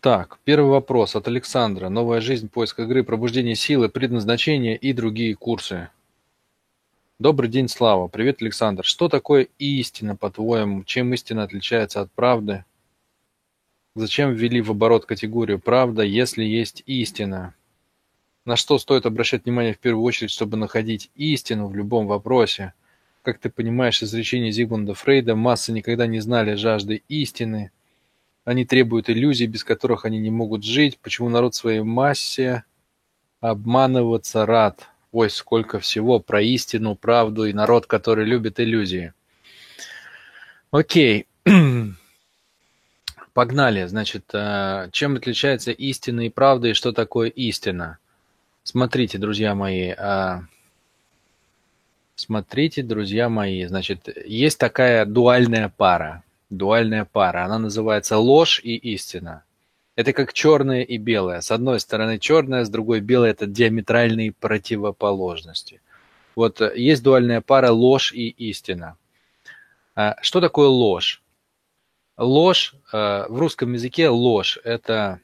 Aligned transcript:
Так, 0.00 0.38
первый 0.44 0.70
вопрос 0.70 1.14
от 1.14 1.28
Александра. 1.28 1.90
Новая 1.90 2.22
жизнь, 2.22 2.48
поиск 2.48 2.80
игры, 2.80 3.04
пробуждение 3.04 3.54
силы, 3.54 3.90
предназначение 3.90 4.74
и 4.74 4.94
другие 4.94 5.34
курсы. 5.34 5.90
Добрый 7.18 7.50
день, 7.50 7.68
Слава. 7.68 8.08
Привет, 8.08 8.40
Александр. 8.40 8.82
Что 8.82 9.10
такое 9.10 9.48
истина, 9.58 10.16
по-твоему? 10.16 10.84
Чем 10.84 11.12
истина 11.12 11.42
отличается 11.42 12.00
от 12.00 12.10
правды? 12.12 12.64
Зачем 13.94 14.32
ввели 14.32 14.62
в 14.62 14.70
оборот 14.70 15.04
категорию 15.04 15.58
«правда», 15.58 16.02
если 16.02 16.44
есть 16.44 16.82
истина? 16.86 17.54
На 18.46 18.56
что 18.56 18.78
стоит 18.78 19.04
обращать 19.04 19.44
внимание 19.44 19.74
в 19.74 19.78
первую 19.80 20.04
очередь, 20.04 20.30
чтобы 20.30 20.56
находить 20.56 21.10
истину 21.14 21.66
в 21.66 21.76
любом 21.76 22.06
вопросе? 22.06 22.72
Как 23.20 23.38
ты 23.38 23.50
понимаешь 23.50 24.02
из 24.02 24.14
речения 24.14 24.50
Зигмунда 24.50 24.94
Фрейда, 24.94 25.36
массы 25.36 25.72
никогда 25.72 26.06
не 26.06 26.20
знали 26.20 26.54
жажды 26.54 27.02
истины. 27.08 27.70
Они 28.44 28.64
требуют 28.64 29.10
иллюзий, 29.10 29.46
без 29.46 29.64
которых 29.64 30.04
они 30.04 30.18
не 30.18 30.30
могут 30.30 30.64
жить. 30.64 30.98
Почему 30.98 31.28
народ 31.28 31.54
своей 31.54 31.80
массе 31.80 32.64
обманываться 33.40 34.46
рад? 34.46 34.88
Ой, 35.12 35.28
сколько 35.28 35.80
всего 35.80 36.20
про 36.20 36.40
истину, 36.40 36.94
правду 36.94 37.44
и 37.44 37.52
народ, 37.52 37.86
который 37.86 38.24
любит 38.24 38.60
иллюзии. 38.60 39.12
Окей. 40.70 41.26
Погнали. 43.34 43.86
Значит, 43.86 44.24
э, 44.32 44.88
чем 44.92 45.16
отличается 45.16 45.72
истина 45.72 46.26
и 46.26 46.30
правда, 46.30 46.68
и 46.68 46.74
что 46.74 46.92
такое 46.92 47.28
истина? 47.28 47.98
Смотрите, 48.62 49.18
друзья 49.18 49.54
мои, 49.54 49.90
а, 49.90 50.44
смотрите, 52.14 52.82
друзья 52.82 53.28
мои, 53.28 53.64
значит, 53.64 54.08
есть 54.26 54.58
такая 54.58 55.06
дуальная 55.06 55.72
пара, 55.74 56.22
дуальная 56.50 57.04
пара, 57.04 57.44
она 57.44 57.58
называется 57.58 58.18
ложь 58.18 58.60
и 58.62 58.76
истина. 58.76 59.44
Это 59.96 60.12
как 60.12 60.32
черное 60.32 60.82
и 60.82 60.98
белое. 60.98 61.40
С 61.40 61.50
одной 61.50 61.80
стороны 61.80 62.18
черное, 62.18 62.64
с 62.64 62.68
другой 62.70 63.00
белое– 63.00 63.30
это 63.32 63.46
диаметральные 63.46 64.32
противоположности. 64.32 65.80
Вот 66.34 66.60
э, 66.60 66.72
есть 66.76 67.02
дуальная 67.02 67.40
пара 67.40 67.70
ложь 67.70 68.12
и 68.12 68.28
истина. 68.28 68.96
А, 69.94 70.16
что 70.22 70.40
такое 70.40 70.68
ложь? 70.68 71.22
Ложь, 72.16 72.74
э, 72.92 73.26
в 73.28 73.38
русском 73.38 73.72
языке 73.72 74.08
ложь– 74.08 74.58
это 74.64 75.20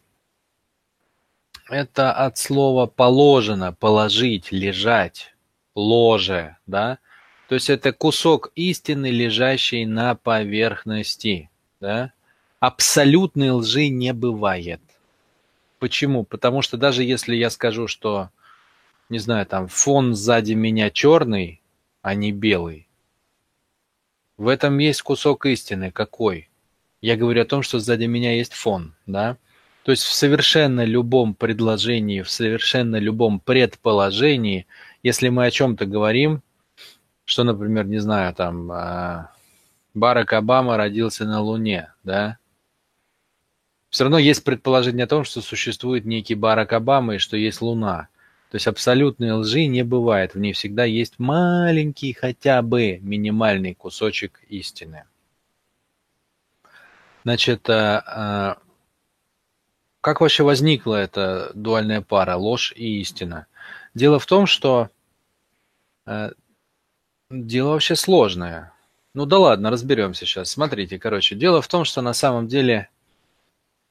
это 1.68 2.12
от 2.12 2.38
слова 2.38 2.86
положено, 2.86 3.72
положить, 3.72 4.52
лежать, 4.52 5.34
ложе, 5.74 6.56
да? 6.66 6.98
То 7.48 7.54
есть 7.54 7.70
это 7.70 7.92
кусок 7.92 8.50
истины, 8.56 9.06
лежащий 9.10 9.86
на 9.86 10.14
поверхности, 10.14 11.48
да? 11.80 12.12
Абсолютной 12.58 13.50
лжи 13.50 13.88
не 13.88 14.12
бывает. 14.12 14.80
Почему? 15.78 16.24
Потому 16.24 16.62
что 16.62 16.76
даже 16.76 17.04
если 17.04 17.36
я 17.36 17.50
скажу, 17.50 17.86
что, 17.86 18.30
не 19.08 19.18
знаю, 19.18 19.46
там 19.46 19.68
фон 19.68 20.14
сзади 20.14 20.54
меня 20.54 20.90
черный, 20.90 21.60
а 22.02 22.14
не 22.14 22.32
белый, 22.32 22.88
в 24.36 24.48
этом 24.48 24.78
есть 24.78 25.02
кусок 25.02 25.46
истины. 25.46 25.90
Какой? 25.90 26.48
Я 27.00 27.16
говорю 27.16 27.42
о 27.42 27.46
том, 27.46 27.62
что 27.62 27.78
сзади 27.78 28.04
меня 28.04 28.34
есть 28.34 28.54
фон, 28.54 28.94
да? 29.06 29.36
То 29.84 29.92
есть 29.92 30.02
в 30.02 30.12
совершенно 30.12 30.84
любом 30.84 31.34
предложении, 31.34 32.22
в 32.22 32.30
совершенно 32.30 32.96
любом 32.96 33.38
предположении, 33.38 34.66
если 35.02 35.28
мы 35.28 35.46
о 35.46 35.50
чем-то 35.50 35.86
говорим, 35.86 36.42
что, 37.26 37.44
например, 37.44 37.86
не 37.86 37.98
знаю, 37.98 38.34
там, 38.34 38.72
а, 38.72 39.32
Барак 39.92 40.32
Обама 40.32 40.76
родился 40.76 41.26
на 41.26 41.40
Луне, 41.42 41.92
да, 42.02 42.38
все 43.90 44.04
равно 44.04 44.18
есть 44.18 44.44
предположение 44.44 45.04
о 45.04 45.08
том, 45.08 45.24
что 45.24 45.40
существует 45.40 46.04
некий 46.04 46.34
Барак 46.34 46.72
Обама 46.72 47.16
и 47.16 47.18
что 47.18 47.36
есть 47.36 47.60
Луна. 47.60 48.08
То 48.50 48.56
есть 48.56 48.66
абсолютной 48.68 49.32
лжи 49.32 49.66
не 49.66 49.82
бывает, 49.82 50.34
в 50.34 50.38
ней 50.38 50.52
всегда 50.52 50.84
есть 50.84 51.18
маленький 51.18 52.12
хотя 52.12 52.62
бы 52.62 52.98
минимальный 53.02 53.74
кусочек 53.74 54.40
истины. 54.48 55.04
Значит, 57.24 57.68
а, 57.68 58.04
а, 58.06 58.58
как 60.00 60.20
вообще 60.20 60.44
возникла 60.44 60.94
эта 60.96 61.50
дуальная 61.54 62.02
пара, 62.02 62.36
ложь 62.36 62.72
и 62.76 63.00
истина? 63.00 63.46
Дело 63.94 64.20
в 64.20 64.26
том, 64.26 64.46
что 64.46 64.90
дело 67.30 67.70
вообще 67.70 67.96
сложное. 67.96 68.72
Ну 69.14 69.26
да 69.26 69.38
ладно, 69.38 69.70
разберемся 69.70 70.26
сейчас. 70.26 70.50
Смотрите, 70.50 70.98
короче, 70.98 71.34
дело 71.34 71.62
в 71.62 71.68
том, 71.68 71.84
что 71.84 72.02
на 72.02 72.12
самом 72.12 72.48
деле 72.48 72.88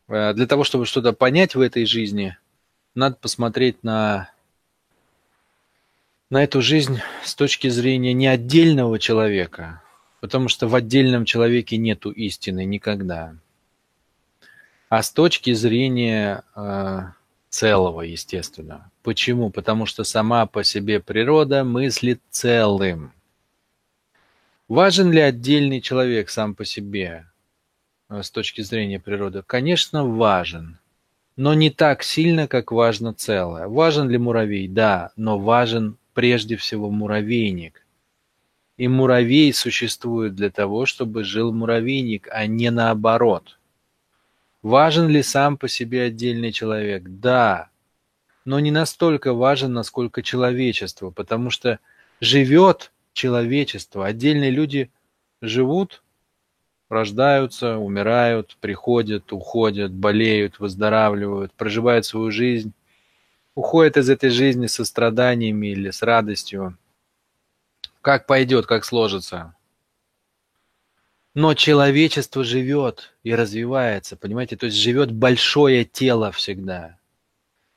э, 0.08 0.34
для 0.34 0.48
того, 0.48 0.64
чтобы 0.64 0.86
что-то 0.86 1.14
понять 1.14 1.56
в 1.56 1.62
этой 1.62 1.86
жизни, 1.86 2.38
надо 2.94 3.16
посмотреть 3.16 3.84
на 3.84 4.30
на 6.30 6.44
эту 6.44 6.62
жизнь 6.62 7.00
с 7.24 7.36
точки 7.36 7.70
зрения 7.70 8.14
не 8.14 8.28
отдельного 8.28 9.00
человека, 9.00 9.82
потому 10.22 10.48
что 10.50 10.68
в 10.68 10.76
отдельном 10.76 11.24
человеке 11.24 11.78
нету 11.78 12.10
истины 12.12 12.66
никогда 12.66 13.36
а 14.90 15.04
с 15.04 15.12
точки 15.12 15.54
зрения 15.54 16.44
э, 16.56 17.00
целого, 17.50 18.02
естественно. 18.02 18.92
Почему? 19.04 19.50
Потому 19.50 19.86
что 19.86 20.04
сама 20.04 20.46
по 20.46 20.64
себе 20.64 21.00
природа 21.00 21.64
мыслит 21.64 22.22
целым. 22.30 23.12
Важен 24.68 25.12
ли 25.12 25.20
отдельный 25.20 25.82
человек 25.82 26.30
сам 26.30 26.56
по 26.56 26.66
себе 26.66 27.28
э, 28.10 28.24
с 28.24 28.32
точки 28.32 28.62
зрения 28.62 29.00
природы? 29.00 29.44
Конечно, 29.46 30.06
важен. 30.06 30.80
Но 31.36 31.54
не 31.54 31.70
так 31.70 32.04
сильно, 32.04 32.48
как 32.48 32.72
важно 32.72 33.14
целое. 33.14 33.68
Важен 33.68 34.10
ли 34.10 34.18
муравей? 34.18 34.68
Да, 34.68 35.12
но 35.16 35.38
важен 35.38 35.98
прежде 36.14 36.56
всего 36.56 36.90
муравейник. 36.90 37.86
И 38.78 38.88
муравей 38.88 39.54
существует 39.54 40.36
для 40.36 40.50
того, 40.50 40.86
чтобы 40.86 41.24
жил 41.24 41.54
муравейник, 41.54 42.28
а 42.32 42.48
не 42.48 42.72
наоборот– 42.72 43.60
Важен 44.66 45.10
ли 45.10 45.22
сам 45.22 45.58
по 45.58 45.68
себе 45.68 46.06
отдельный 46.06 46.52
человек? 46.52 47.04
Да, 47.06 47.70
но 48.46 48.60
не 48.60 48.72
настолько 48.72 49.32
важен, 49.36 49.74
насколько 49.74 50.24
человечество, 50.24 51.12
потому 51.12 51.52
что 51.52 51.78
живет 52.20 52.92
человечество. 53.16 54.06
Отдельные 54.06 54.52
люди 54.52 54.92
живут, 55.42 56.04
рождаются, 56.90 57.78
умирают, 57.78 58.58
приходят, 58.62 59.34
уходят, 59.34 59.92
болеют, 59.92 60.60
выздоравливают, 60.60 61.52
проживают 61.54 62.06
свою 62.06 62.30
жизнь, 62.30 62.74
уходят 63.56 63.98
из 63.98 64.10
этой 64.10 64.30
жизни 64.30 64.68
со 64.68 64.86
страданиями 64.86 65.68
или 65.68 65.90
с 65.90 66.04
радостью. 66.04 66.78
Как 68.02 68.28
пойдет, 68.28 68.68
как 68.68 68.86
сложится. 68.86 69.56
Но 71.34 71.54
человечество 71.54 72.44
живет 72.44 73.14
и 73.24 73.34
развивается, 73.34 74.16
понимаете? 74.16 74.56
То 74.56 74.68
есть 74.68 74.78
живет 74.78 75.12
большое 75.12 75.84
тело 75.84 76.32
всегда. 76.32 76.98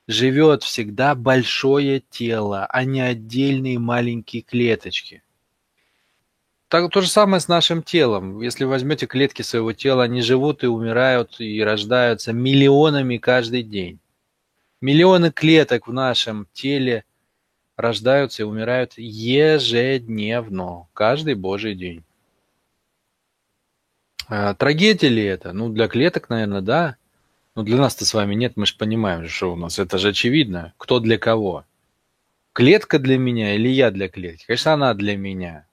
Живет 0.07 0.63
всегда 0.63 1.15
большое 1.15 2.01
тело, 2.01 2.67
а 2.67 2.85
не 2.85 3.01
отдельные 3.01 3.79
маленькие 3.79 4.43
клеточки. 4.43 5.23
Так, 6.69 6.91
то 6.91 7.01
же 7.01 7.09
самое 7.09 7.41
с 7.41 7.49
нашим 7.49 7.83
телом. 7.83 8.43
Если 8.43 8.65
возьмете 8.65 9.07
клетки 9.07 9.41
своего 9.41 9.73
тела, 9.73 10.05
они 10.05 10.21
живут 10.21 10.65
и 10.65 10.67
умирают 10.67 11.41
и 11.41 11.63
рождаются 11.63 12.35
миллионами 12.35 13.17
каждый 13.17 13.63
день. 13.63 13.99
Миллионы 14.83 15.33
клеток 15.33 15.89
в 15.89 15.93
нашем 15.95 16.47
теле 16.53 17.05
рождаются 17.77 18.43
и 18.43 18.47
умирают 18.47 18.95
ежедневно, 18.99 20.89
каждый 20.93 21.35
божий 21.35 21.75
день. 21.75 22.05
А, 24.29 24.53
трагедия 24.53 25.09
ли 25.09 25.25
это? 25.25 25.55
Ну, 25.55 25.71
для 25.71 25.89
клеток, 25.89 26.29
наверное, 26.29 26.61
да. 26.61 26.97
Но 27.55 27.63
для 27.63 27.79
нас-то 27.79 28.05
с 28.05 28.13
вами 28.13 28.35
нет, 28.35 28.53
мы 28.57 28.67
же 28.67 28.77
понимаем, 28.77 29.27
что 29.27 29.55
у 29.55 29.57
нас 29.57 29.79
это 29.79 29.97
же 29.97 30.11
очевидно. 30.11 30.75
Кто 30.77 31.01
для 31.01 31.17
кого? 31.17 31.65
Клетка 32.53 32.99
для 32.99 33.17
меня 33.17 33.55
или 33.55 33.69
я 33.69 33.91
для 33.91 34.09
клетки? 34.09 34.45
Конечно, 34.47 34.75
она 34.75 34.93
для 34.93 35.17
меня. 35.17 35.68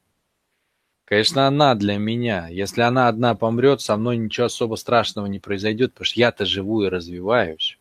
Конечно, 1.06 1.48
она 1.48 1.76
для 1.76 1.98
меня. 1.98 2.48
Если 2.48 2.82
она 2.82 3.08
одна 3.08 3.36
помрет, 3.36 3.80
со 3.80 3.96
мной 3.96 4.18
ничего 4.18 4.48
особо 4.48 4.76
страшного 4.76 5.28
не 5.28 5.40
произойдет, 5.40 5.94
потому 5.94 6.06
что 6.06 6.20
я-то 6.20 6.46
живу 6.46 6.84
и 6.84 6.90
развиваюсь. 6.90 7.78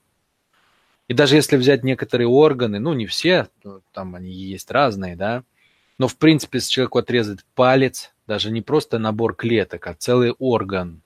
И 1.09 1.15
даже 1.15 1.37
если 1.37 1.57
взять 1.57 1.85
некоторые 1.85 2.29
органы, 2.29 2.79
ну 2.79 2.93
не 2.93 3.07
все, 3.07 3.49
там 3.93 4.15
они 4.15 4.31
есть 4.31 4.71
разные, 4.71 5.17
да, 5.17 5.43
но 5.99 6.09
в 6.09 6.17
принципе, 6.17 6.59
если 6.59 6.71
человеку 6.71 6.99
отрезать 6.99 7.45
палец, 7.55 8.13
даже 8.27 8.51
не 8.51 8.63
просто 8.63 8.99
набор 8.99 9.35
клеток, 9.35 9.87
а 9.87 9.95
целый 9.95 10.33
орган 10.39 11.03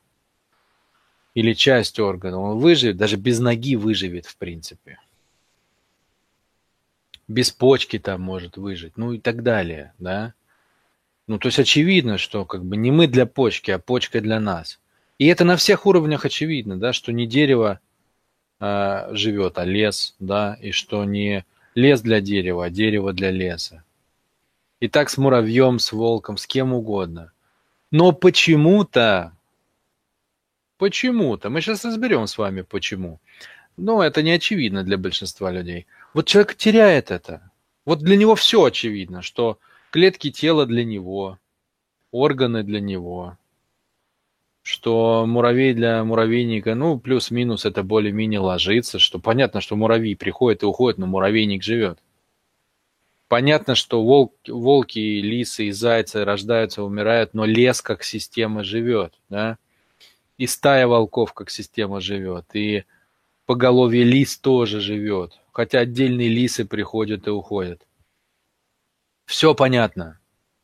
или 1.35 1.53
часть 1.53 2.01
органа. 2.01 2.39
Он 2.39 2.59
выживет, 2.59 2.97
даже 2.97 3.17
без 3.17 3.39
ноги 3.39 3.77
выживет, 3.77 4.27
в 4.27 4.37
принципе. 4.37 4.99
Без 7.27 7.51
почки 7.51 7.99
там 7.99 8.23
может 8.23 8.57
выжить, 8.57 8.97
ну 8.97 9.13
и 9.13 9.19
так 9.19 9.43
далее, 9.43 9.93
да. 9.99 10.35
Ну, 11.29 11.39
то 11.39 11.47
есть 11.47 11.59
очевидно, 11.59 12.17
что 12.17 12.47
как 12.47 12.65
бы 12.65 12.79
не 12.79 12.91
мы 12.91 13.07
для 13.07 13.27
почки, 13.27 13.71
а 13.71 13.79
почка 13.79 14.23
для 14.23 14.41
нас. 14.41 14.81
И 15.19 15.27
это 15.27 15.45
на 15.45 15.57
всех 15.57 15.85
уровнях 15.85 16.25
очевидно, 16.25 16.79
да, 16.79 16.95
что 16.95 17.13
не 17.13 17.27
дерево 17.27 17.81
э, 18.61 19.09
живет, 19.13 19.59
а 19.59 19.65
лес, 19.67 20.15
да, 20.19 20.57
и 20.61 20.71
что 20.71 21.05
не 21.05 21.45
лес 21.75 22.01
для 22.01 22.23
дерева, 22.23 22.65
а 22.65 22.71
дерево 22.71 23.13
для 23.13 23.31
леса. 23.31 23.85
И 24.81 24.89
так 24.89 25.11
с 25.11 25.19
муравьем, 25.19 25.79
с 25.79 25.93
волком, 25.93 26.39
с 26.39 26.47
кем 26.47 26.73
угодно. 26.73 27.33
Но 27.91 28.13
почему-то, 28.13 29.33
почему-то, 30.79 31.51
мы 31.51 31.61
сейчас 31.61 31.85
разберем 31.85 32.27
с 32.27 32.39
вами 32.39 32.63
почему. 32.63 33.21
Но 33.77 34.03
это 34.03 34.23
не 34.23 34.31
очевидно 34.31 34.83
для 34.83 34.97
большинства 34.97 35.51
людей. 35.51 35.87
Вот 36.15 36.27
человек 36.27 36.55
теряет 36.55 37.11
это. 37.11 37.51
Вот 37.85 37.99
для 37.99 38.17
него 38.17 38.35
все 38.35 38.65
очевидно, 38.65 39.21
что 39.21 39.59
клетки 39.91 40.31
тела 40.31 40.67
для 40.67 40.85
него, 40.85 41.39
органы 42.11 42.63
для 42.63 42.81
него, 42.81 43.37
что 44.63 45.25
муравей 45.27 45.73
для 45.73 46.05
муравейника, 46.05 46.75
ну, 46.75 46.99
плюс-минус 46.99 47.65
это 47.65 47.83
более-менее 47.83 48.41
ложится, 48.41 48.99
что 48.99 49.19
понятно, 49.19 49.61
что 49.61 49.77
муравей 49.77 50.17
приходит 50.17 50.63
и 50.63 50.67
уходит, 50.67 50.99
но 50.99 51.07
муравейник 51.07 51.63
живет. 51.63 51.99
Понятно, 53.29 53.75
что 53.75 54.03
волк, 54.03 54.35
волки, 54.47 54.99
лисы 54.99 55.67
и 55.67 55.71
зайцы 55.71 56.25
рождаются, 56.25 56.83
умирают, 56.83 57.35
но 57.35 57.45
лес 57.45 57.83
как 57.83 58.03
система 58.03 58.65
живет, 58.65 59.15
да? 59.29 59.59
И 60.39 60.47
стая 60.47 60.87
волков 60.87 61.35
как 61.35 61.51
система 61.51 62.01
живет, 62.01 62.45
и 62.55 62.85
поголовье 63.45 64.05
лис 64.05 64.39
тоже 64.39 64.81
живет, 64.81 65.39
хотя 65.53 65.81
отдельные 65.81 66.29
лисы 66.29 66.65
приходят 66.65 67.27
и 67.27 67.31
уходят. 67.31 67.88
Все 69.29 69.55
понятно, 69.55 70.19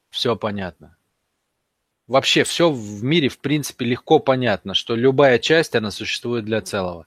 все 0.09 0.37
понятно. 0.37 0.97
Вообще 2.07 2.45
все 2.45 2.71
в 2.71 3.05
мире, 3.05 3.29
в 3.29 3.39
принципе, 3.39 3.85
легко 3.85 4.19
понятно, 4.19 4.73
что 4.73 4.97
любая 4.97 5.39
часть, 5.39 5.77
она 5.77 5.91
существует 5.91 6.47
для 6.47 6.63
целого. 6.63 7.07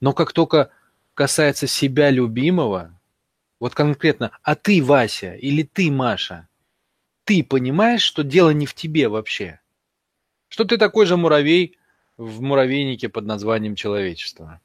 Но 0.00 0.12
как 0.12 0.32
только 0.32 0.72
касается 1.14 1.68
себя 1.68 2.10
любимого, 2.10 2.98
вот 3.60 3.72
конкретно, 3.72 4.36
а 4.42 4.56
ты, 4.56 4.82
Вася, 4.82 5.36
или 5.36 5.62
ты, 5.62 5.92
Маша, 5.92 6.48
ты 7.22 7.44
понимаешь, 7.44 8.02
что 8.02 8.24
дело 8.24 8.50
не 8.50 8.66
в 8.66 8.74
тебе 8.74 9.08
вообще? 9.08 9.60
Что 10.48 10.64
ты 10.64 10.76
такой 10.76 11.06
же 11.06 11.16
муравей 11.16 11.78
в 12.16 12.42
муравейнике 12.42 13.08
под 13.08 13.26
названием 13.26 13.76
человечество? 13.76 14.60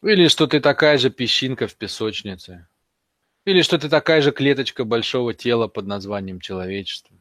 Или 0.00 0.28
что 0.28 0.46
ты 0.46 0.60
такая 0.60 0.96
же 0.96 1.10
песчинка 1.10 1.66
в 1.66 1.74
песочнице? 1.74 2.68
Или 3.44 3.62
что 3.62 3.78
ты 3.78 3.88
такая 3.88 4.22
же 4.22 4.32
клеточка 4.32 4.84
большого 4.84 5.34
тела 5.34 5.68
под 5.68 5.86
названием 5.86 6.40
человечество? 6.40 7.16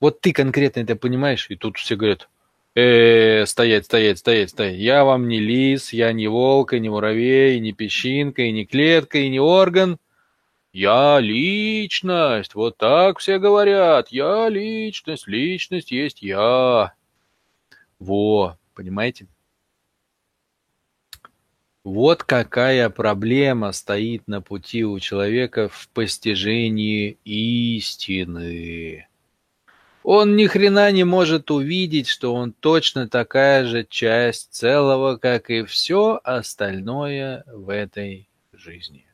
Вот 0.00 0.20
ты 0.20 0.32
конкретно 0.32 0.80
это 0.80 0.96
понимаешь, 0.96 1.46
и 1.50 1.56
тут 1.56 1.76
все 1.78 1.96
говорят– 1.96 2.28
э 2.74 3.46
стоять, 3.46 3.84
стоять, 3.86 4.18
стоять, 4.18 4.50
стоять. 4.50 4.76
Я 4.76 5.04
вам 5.04 5.28
не 5.28 5.40
лис, 5.40 5.92
я 5.92 6.12
не 6.12 6.28
волк, 6.28 6.72
и 6.72 6.80
не 6.80 6.88
муравей, 6.88 7.56
и 7.56 7.60
не 7.60 7.72
песчинка, 7.72 8.42
и 8.42 8.52
не 8.52 8.64
клетка, 8.64 9.18
и 9.18 9.28
не 9.28 9.40
орган. 9.40 9.98
Я 10.72 11.18
личность, 11.20 12.54
вот 12.54 12.76
так 12.76 13.18
все 13.18 13.38
говорят. 13.38 14.08
Я 14.10 14.48
личность, 14.48 15.26
личность 15.26 15.90
есть 15.90 16.22
я. 16.22 16.94
Во, 17.98 18.56
понимаете? 18.74 19.26
Вот 21.92 22.22
какая 22.22 22.88
проблема 22.88 23.72
стоит 23.72 24.28
на 24.28 24.40
пути 24.40 24.84
у 24.84 25.00
человека 25.00 25.68
в 25.68 25.88
постижении 25.88 27.18
истины. 27.24 29.08
Он 30.04 30.36
ни 30.36 30.46
хрена 30.46 30.92
не 30.92 31.02
может 31.02 31.50
увидеть, 31.50 32.06
что 32.06 32.32
он 32.32 32.52
точно 32.52 33.08
такая 33.08 33.64
же 33.64 33.84
часть 33.84 34.52
целого, 34.52 35.16
как 35.16 35.50
и 35.50 35.64
все 35.64 36.20
остальное 36.22 37.42
в 37.48 37.70
этой 37.70 38.28
жизни. 38.52 39.09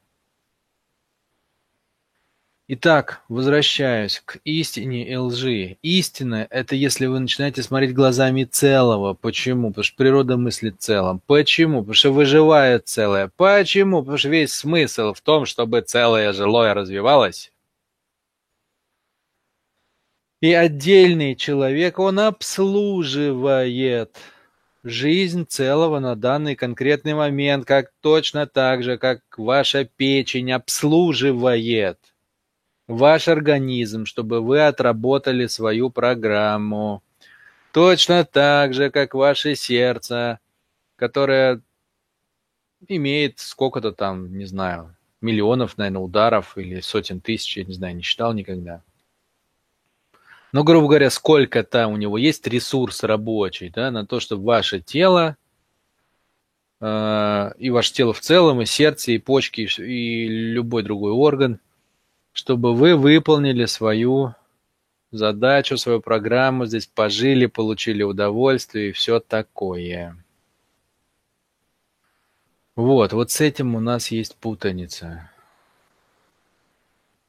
Итак, 2.68 3.22
возвращаюсь 3.28 4.20
к 4.24 4.38
истине 4.42 5.08
и 5.08 5.14
лжи. 5.14 5.78
Истина– 5.82 6.48
это 6.50 6.74
если 6.74 7.06
вы 7.06 7.20
начинаете 7.20 7.62
смотреть 7.62 7.94
глазами 7.94 8.42
целого. 8.42 9.14
Почему? 9.14 9.68
Потому 9.68 9.84
что 9.84 9.96
природа 9.96 10.36
мыслит 10.36 10.80
целым. 10.80 11.20
Почему? 11.26 11.82
Потому 11.82 11.94
что 11.94 12.10
выживает 12.12 12.88
целое. 12.88 13.30
Почему? 13.36 14.00
Потому 14.00 14.18
что 14.18 14.30
весь 14.30 14.52
смысл 14.52 15.12
в 15.14 15.20
том, 15.20 15.46
чтобы 15.46 15.80
целое 15.82 16.32
жило 16.32 16.68
и 16.68 16.74
развивалось. 16.74 17.52
И 20.40 20.52
отдельный 20.52 21.36
человек, 21.36 22.00
он 22.00 22.18
обслуживает 22.18 24.16
жизнь 24.82 25.46
целого 25.46 26.00
на 26.00 26.16
данный 26.16 26.56
конкретный 26.56 27.14
момент, 27.14 27.64
как 27.64 27.92
точно 28.00 28.48
так 28.48 28.82
же, 28.82 28.98
как 28.98 29.20
ваша 29.38 29.84
печень 29.84 30.50
обслуживает 30.50 32.00
ваш 32.88 33.28
организм, 33.28 34.06
чтобы 34.06 34.40
вы 34.40 34.66
отработали 34.66 35.46
свою 35.46 35.90
программу. 35.90 37.02
Точно 37.72 38.24
так 38.24 38.74
же, 38.74 38.90
как 38.90 39.14
ваше 39.14 39.54
сердце, 39.54 40.40
которое 40.96 41.60
имеет 42.88 43.38
сколько-то 43.38 43.92
там, 43.92 44.36
не 44.36 44.46
знаю, 44.46 44.96
миллионов, 45.20 45.76
наверное, 45.78 46.02
ударов 46.02 46.56
или 46.56 46.80
сотен 46.80 47.20
тысяч, 47.20 47.56
я 47.56 47.64
не 47.64 47.74
знаю, 47.74 47.96
не 47.96 48.02
считал 48.02 48.32
никогда 48.32 48.82
ну, 50.56 50.64
грубо 50.64 50.88
говоря, 50.88 51.10
сколько-то 51.10 51.86
у 51.86 51.98
него 51.98 52.16
есть 52.16 52.46
ресурс 52.46 53.02
рабочий, 53.02 53.68
да, 53.68 53.90
на 53.90 54.06
то, 54.06 54.20
чтобы 54.20 54.44
ваше 54.44 54.80
тело 54.80 55.36
э, 56.80 57.52
и 57.58 57.68
ваше 57.68 57.92
тело 57.92 58.14
в 58.14 58.20
целом, 58.20 58.62
и 58.62 58.64
сердце, 58.64 59.12
и 59.12 59.18
почки, 59.18 59.68
и 59.78 60.26
любой 60.26 60.82
другой 60.82 61.12
орган, 61.12 61.60
чтобы 62.36 62.74
вы 62.74 62.96
выполнили 62.96 63.64
свою 63.64 64.34
задачу, 65.10 65.78
свою 65.78 66.02
программу, 66.02 66.66
здесь 66.66 66.86
пожили, 66.86 67.46
получили 67.46 68.02
удовольствие 68.02 68.90
и 68.90 68.92
все 68.92 69.20
такое. 69.20 70.22
Вот, 72.74 73.14
вот 73.14 73.30
с 73.30 73.40
этим 73.40 73.74
у 73.74 73.80
нас 73.80 74.10
есть 74.10 74.36
путаница. 74.36 75.30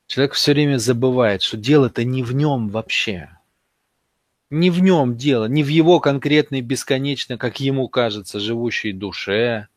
Человек 0.07 0.33
все 0.33 0.51
время 0.51 0.77
забывает, 0.77 1.41
что 1.41 1.55
дело-то 1.55 2.03
не 2.03 2.21
в 2.21 2.33
нем 2.33 2.67
вообще. 2.67 3.29
Не 4.49 4.69
в 4.69 4.81
нем 4.81 5.15
дело, 5.15 5.45
не 5.45 5.63
в 5.63 5.69
его 5.69 6.01
конкретной 6.01 6.59
бесконечно, 6.59 7.37
как 7.37 7.61
ему 7.61 7.87
кажется, 7.87 8.41
живущей 8.41 8.91
душе. 8.91 9.69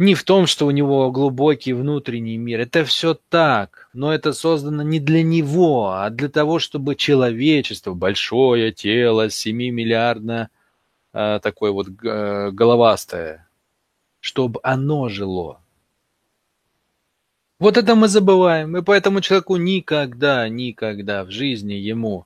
Не 0.00 0.14
в 0.14 0.24
том, 0.24 0.46
что 0.46 0.64
у 0.66 0.70
него 0.70 1.10
глубокий 1.10 1.74
внутренний 1.74 2.38
мир. 2.38 2.60
Это 2.60 2.86
все 2.86 3.12
так, 3.28 3.90
но 3.92 4.14
это 4.14 4.32
создано 4.32 4.82
не 4.82 4.98
для 4.98 5.22
него, 5.22 5.90
а 5.90 6.08
для 6.08 6.30
того, 6.30 6.58
чтобы 6.58 6.94
человечество, 6.96 7.92
большое 7.92 8.72
тело, 8.72 9.28
7 9.28 9.54
миллиардно, 9.54 10.48
э, 11.12 11.38
такое 11.42 11.72
вот 11.72 11.88
э, 12.02 12.50
головастое, 12.50 13.46
чтобы 14.20 14.58
оно 14.62 15.10
жило. 15.10 15.60
Вот 17.58 17.76
это 17.76 17.94
мы 17.94 18.08
забываем, 18.08 18.78
и 18.78 18.82
поэтому 18.82 19.20
человеку 19.20 19.56
никогда, 19.56 20.48
никогда 20.48 21.24
в 21.26 21.30
жизни 21.30 21.74
ему, 21.74 22.24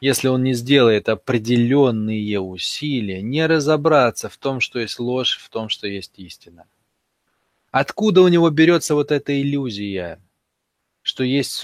если 0.00 0.26
он 0.26 0.42
не 0.42 0.54
сделает 0.54 1.08
определенные 1.08 2.40
усилия, 2.40 3.22
не 3.22 3.46
разобраться 3.46 4.28
в 4.28 4.36
том, 4.36 4.58
что 4.58 4.80
есть 4.80 4.98
ложь, 4.98 5.38
в 5.40 5.48
том, 5.48 5.68
что 5.68 5.86
есть 5.86 6.14
истина. 6.16 6.66
Откуда 7.74 8.22
у 8.22 8.28
него 8.28 8.50
берется 8.50 8.94
вот 8.94 9.10
эта 9.10 9.42
иллюзия, 9.42 10.20
что 11.02 11.24
есть, 11.24 11.60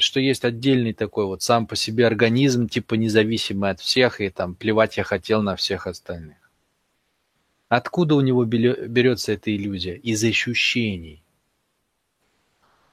что 0.00 0.18
есть 0.18 0.44
отдельный 0.44 0.92
такой 0.92 1.26
вот 1.26 1.42
сам 1.42 1.68
по 1.68 1.76
себе 1.76 2.08
организм, 2.08 2.68
типа 2.68 2.94
независимый 2.94 3.70
от 3.70 3.78
всех, 3.78 4.20
и 4.20 4.30
там 4.30 4.56
плевать 4.56 4.96
я 4.96 5.04
хотел 5.04 5.42
на 5.42 5.54
всех 5.54 5.86
остальных. 5.86 6.38
Откуда 7.68 8.16
у 8.16 8.20
него 8.20 8.44
берется 8.44 9.30
эта 9.30 9.54
иллюзия? 9.54 9.94
Из 9.94 10.24
ощущений 10.24 11.22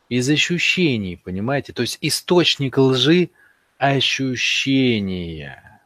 из 0.07 0.29
ощущений, 0.29 1.15
понимаете? 1.15 1.73
То 1.73 1.81
есть 1.81 1.97
источник 2.01 2.77
лжи– 2.77 3.31
ощущения. 3.79 5.81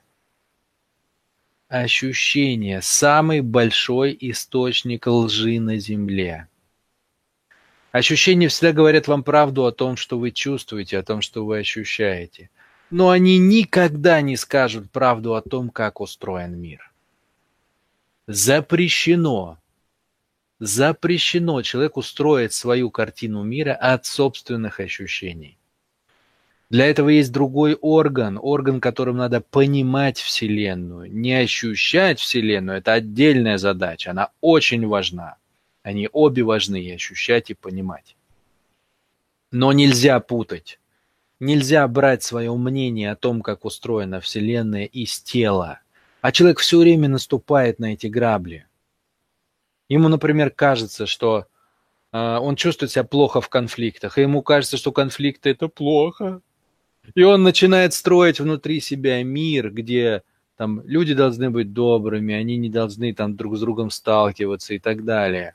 Ощущения– 1.70 2.82
самый 2.84 3.40
большой 3.40 4.18
источник 4.20 5.08
лжи 5.08 5.62
на 5.62 5.78
Земле. 5.78 6.50
Ощущения 7.96 8.50
всегда 8.50 8.74
говорят 8.74 9.08
вам 9.08 9.24
правду 9.24 9.66
о 9.66 9.72
том, 9.72 9.96
что 9.96 10.20
вы 10.20 10.32
чувствуете, 10.32 10.98
о 10.98 11.04
том, 11.04 11.22
что 11.22 11.46
вы 11.46 11.60
ощущаете. 11.60 12.50
Но 12.92 13.10
они 13.10 13.38
никогда 13.38 14.20
не 14.20 14.36
скажут 14.36 14.92
правду 14.92 15.34
о 15.34 15.42
том, 15.42 15.70
как 15.70 16.02
устроен 16.02 16.60
мир. 16.60 16.92
Запрещено 18.28 19.60
Запрещено 20.60 21.62
человеку 21.62 22.02
строить 22.02 22.52
свою 22.52 22.90
картину 22.92 23.44
мира 23.44 23.72
от 23.72 24.06
собственных 24.06 24.82
ощущений. 24.82 25.58
Для 26.70 26.88
этого 26.88 27.08
есть 27.08 27.32
другой 27.32 27.76
орган, 27.76 28.38
орган, 28.42 28.82
которым 28.82 29.16
надо 29.16 29.40
понимать 29.40 30.20
Вселенную, 30.20 31.10
не 31.10 31.34
ощущать 31.34 32.20
Вселенную. 32.20 32.80
Это 32.80 32.92
отдельная 32.92 33.58
задача, 33.58 34.12
она 34.12 34.32
очень 34.42 34.86
важна. 34.86 35.38
Они 35.86 36.10
обе 36.12 36.42
важны, 36.42 36.94
ощущать, 36.96 37.52
и 37.52 37.54
понимать. 37.54 38.18
Но 39.52 39.72
нельзя 39.72 40.20
путать. 40.20 40.80
Нельзя 41.40 41.88
брать 41.88 42.24
свое 42.24 42.52
мнение 42.56 43.12
о 43.12 43.16
том, 43.16 43.44
как 43.44 43.66
устроена 43.66 44.20
Вселенная, 44.20 44.86
из 44.86 45.20
тела. 45.20 45.82
А 46.22 46.32
человек 46.32 46.58
все 46.58 46.80
время 46.80 47.08
наступает 47.08 47.78
на 47.78 47.94
эти 47.94 48.08
грабли. 48.08 48.66
Ему, 49.88 50.08
например, 50.08 50.50
кажется, 50.50 51.06
что 51.06 51.46
э, 52.12 52.18
он 52.18 52.56
чувствует 52.56 52.92
себя 52.92 53.04
плохо 53.04 53.40
в 53.40 53.50
конфликтах, 53.50 54.18
и 54.18 54.22
ему 54.22 54.42
кажется, 54.42 54.78
что 54.78 54.92
конфликты 54.92 55.52
это 55.52 55.68
плохо. 55.68 56.42
И 57.14 57.22
он 57.22 57.44
начинает 57.44 57.94
строить 57.94 58.40
внутри 58.40 58.80
себя 58.80 59.22
мир, 59.22 59.70
где 59.70 60.24
там 60.58 60.82
люди 60.84 61.14
должны 61.14 61.52
быть 61.52 61.74
добрыми, 61.74 62.34
они 62.34 62.58
не 62.58 62.72
должны 62.72 63.14
там 63.14 63.36
друг 63.36 63.56
с 63.56 63.60
другом 63.60 63.92
сталкиваться 63.92 64.74
и 64.74 64.80
так 64.80 65.06
далее. 65.06 65.54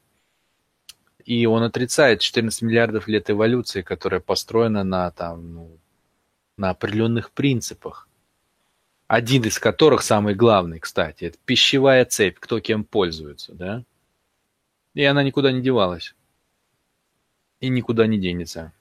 И 1.31 1.47
он 1.47 1.63
отрицает 1.63 2.21
14 2.21 2.63
миллиардов 2.63 3.07
лет 3.07 3.31
эволюции, 3.31 3.83
которая 3.83 4.19
построена 4.19 4.83
на, 4.83 5.13
там, 5.13 5.55
ну, 5.55 5.79
на 6.57 6.71
определенных 6.71 7.31
принципах. 7.31 8.09
Один 9.07 9.45
из 9.45 9.61
которых, 9.61 10.03
самый 10.03 10.35
главный, 10.35 10.81
кстати, 10.81 11.27
это 11.27 11.39
пищевая 11.45 12.05
цепь, 12.05 12.37
кто 12.41 12.59
кем 12.59 12.83
пользуется, 12.83 13.53
да? 13.53 13.85
И 14.95 15.05
она 15.05 15.23
никуда 15.23 15.53
не 15.53 15.63
девалась. 15.63 16.17
И 17.61 17.69
никуда 17.69 18.09
не 18.09 18.19
денется. 18.19 18.73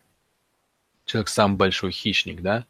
Человек 1.05 1.27
сам 1.27 1.55
большой 1.55 1.91
хищник, 1.91 2.41
да? 2.41 2.65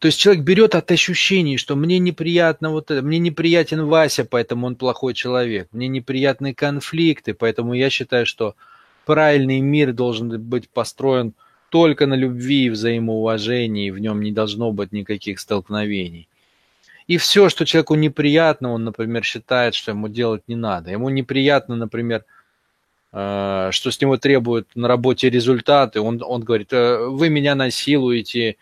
То 0.00 0.06
есть 0.06 0.18
человек 0.18 0.42
берет 0.42 0.74
от 0.74 0.90
ощущений, 0.90 1.56
что 1.56 1.76
мне 1.76 2.00
неприятно 2.00 2.70
вот 2.70 2.90
это, 2.90 3.00
мне 3.00 3.20
неприятен 3.20 3.86
Вася, 3.86 4.24
поэтому 4.24 4.66
он 4.66 4.74
плохой 4.74 5.14
человек, 5.14 5.68
мне 5.70 5.86
неприятны 5.86 6.52
конфликты, 6.52 7.32
поэтому 7.32 7.74
я 7.74 7.90
считаю, 7.90 8.26
что 8.26 8.56
правильный 9.04 9.60
мир 9.60 9.92
должен 9.92 10.40
быть 10.40 10.68
построен 10.68 11.34
только 11.70 12.06
на 12.06 12.14
любви 12.14 12.66
и 12.66 12.70
взаимоуважении, 12.70 13.90
в 13.90 13.98
нем 13.98 14.20
не 14.20 14.32
должно 14.32 14.70
быть 14.70 14.92
никаких 14.92 15.40
столкновений. 15.40 16.28
И 17.06 17.18
все, 17.18 17.48
что 17.48 17.66
человеку 17.66 17.96
неприятно, 17.96 18.72
он, 18.72 18.84
например, 18.84 19.24
считает, 19.24 19.74
что 19.74 19.90
ему 19.90 20.08
делать 20.08 20.42
не 20.46 20.56
надо. 20.56 20.90
Ему 20.90 21.10
неприятно, 21.10 21.76
например, 21.76 22.24
э, 23.12 23.68
что 23.72 23.90
с 23.90 24.00
него 24.00 24.16
требуют 24.16 24.68
на 24.74 24.88
работе 24.88 25.28
результаты. 25.30 26.00
Он, 26.00 26.22
он 26.24 26.42
говорит, 26.42 26.72
«Э, 26.72 27.06
вы 27.08 27.28
меня 27.28 27.54
насилуете, 27.54 28.56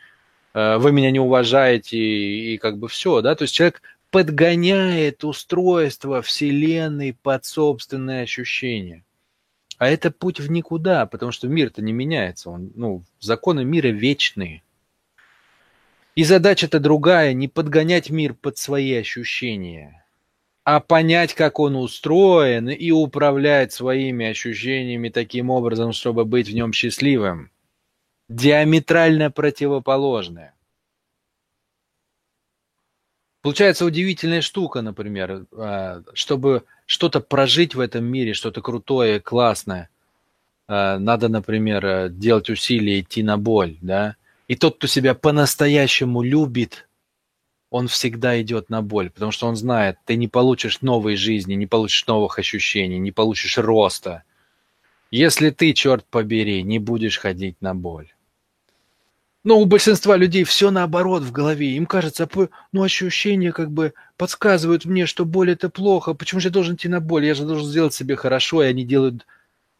э, 0.54 0.76
вы 0.78 0.90
меня 0.90 1.10
не 1.10 1.20
уважаете, 1.20 1.98
и, 1.98 2.58
как 2.58 2.78
бы 2.78 2.88
все. 2.88 3.20
Да? 3.20 3.34
То 3.34 3.42
есть 3.42 3.54
человек 3.54 3.82
подгоняет 4.10 5.22
устройство 5.22 6.20
Вселенной 6.20 7.16
под 7.22 7.44
собственные 7.44 8.22
ощущения. 8.22 9.04
А 9.82 9.88
это 9.88 10.12
путь 10.12 10.38
в 10.38 10.48
никуда, 10.48 11.06
потому 11.06 11.32
что 11.32 11.48
мир-то 11.48 11.82
не 11.82 11.92
меняется. 11.92 12.50
Он, 12.50 12.70
ну, 12.76 13.02
законы 13.18 13.64
мира 13.64 13.88
вечные. 13.88 14.62
И 16.14 16.22
задача-то 16.22 16.78
другая, 16.78 17.32
не 17.32 17.48
подгонять 17.48 18.08
мир 18.08 18.32
под 18.34 18.58
свои 18.58 18.94
ощущения, 18.94 20.06
а 20.62 20.78
понять, 20.78 21.34
как 21.34 21.58
он 21.58 21.74
устроен, 21.74 22.68
и 22.68 22.92
управлять 22.92 23.72
своими 23.72 24.26
ощущениями 24.26 25.08
таким 25.08 25.50
образом, 25.50 25.92
чтобы 25.92 26.24
быть 26.24 26.48
в 26.48 26.54
нем 26.54 26.72
счастливым. 26.72 27.50
Диаметрально 28.28 29.32
противоположное. 29.32 30.54
Получается 33.40 33.84
удивительная 33.84 34.42
штука, 34.42 34.80
например, 34.80 35.46
а, 35.50 36.04
чтобы 36.14 36.66
что-то 36.92 37.20
прожить 37.20 37.74
в 37.74 37.80
этом 37.80 38.04
мире, 38.04 38.34
что-то 38.34 38.60
крутое, 38.60 39.18
классное. 39.18 39.88
А, 40.68 40.98
надо, 40.98 41.30
например, 41.30 42.10
делать 42.10 42.50
усилия, 42.50 43.00
идти 43.00 43.22
на 43.22 43.38
боль, 43.38 43.78
да. 43.80 44.16
И 44.46 44.56
тот, 44.56 44.76
кто 44.76 44.86
себя 44.86 45.14
по-настоящему 45.14 46.20
любит, 46.20 46.86
он 47.70 47.88
всегда 47.88 48.38
идет 48.42 48.68
на 48.68 48.82
боль, 48.82 49.08
потому 49.08 49.32
что 49.32 49.46
он 49.46 49.56
знает, 49.56 49.96
ты 50.04 50.16
не 50.16 50.28
получишь 50.28 50.82
новой 50.82 51.16
жизни, 51.16 51.54
не 51.54 51.66
получишь 51.66 52.06
новых 52.06 52.38
ощущений, 52.38 52.98
не 52.98 53.10
получишь 53.10 53.56
роста, 53.56 54.24
если 55.10 55.48
ты, 55.48 55.72
черт 55.72 56.04
побери, 56.04 56.62
не 56.62 56.78
будешь 56.78 57.18
ходить 57.18 57.56
на 57.62 57.74
боль. 57.74 58.12
Но 59.44 59.58
у 59.58 59.64
большинства 59.64 60.16
людей 60.16 60.44
все 60.44 60.70
наоборот 60.70 61.22
в 61.24 61.32
голове. 61.32 61.74
Им 61.76 61.86
кажется, 61.86 62.28
ну, 62.70 62.82
ощущения 62.82 63.52
как 63.52 63.72
бы 63.72 63.92
подсказывают 64.16 64.84
мне, 64.84 65.06
что 65.06 65.24
боль 65.24 65.50
это 65.50 65.68
плохо. 65.68 66.14
Почему 66.14 66.40
же 66.40 66.48
я 66.48 66.52
должен 66.52 66.76
идти 66.76 66.88
на 66.88 67.00
боль? 67.00 67.26
Я 67.26 67.34
же 67.34 67.44
должен 67.44 67.66
сделать 67.66 67.92
себе 67.92 68.14
хорошо. 68.14 68.62
И 68.62 68.66
они 68.66 68.84
делают 68.84 69.26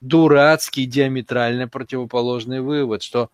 дурацкий, 0.01 0.87
диаметрально 0.87 1.69
противоположный 1.69 2.61
вывод, 2.61 3.05
что 3.05 3.31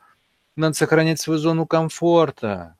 надо 0.54 0.75
сохранять 0.75 1.18
свою 1.18 1.38
зону 1.38 1.66
комфорта. 1.66 2.76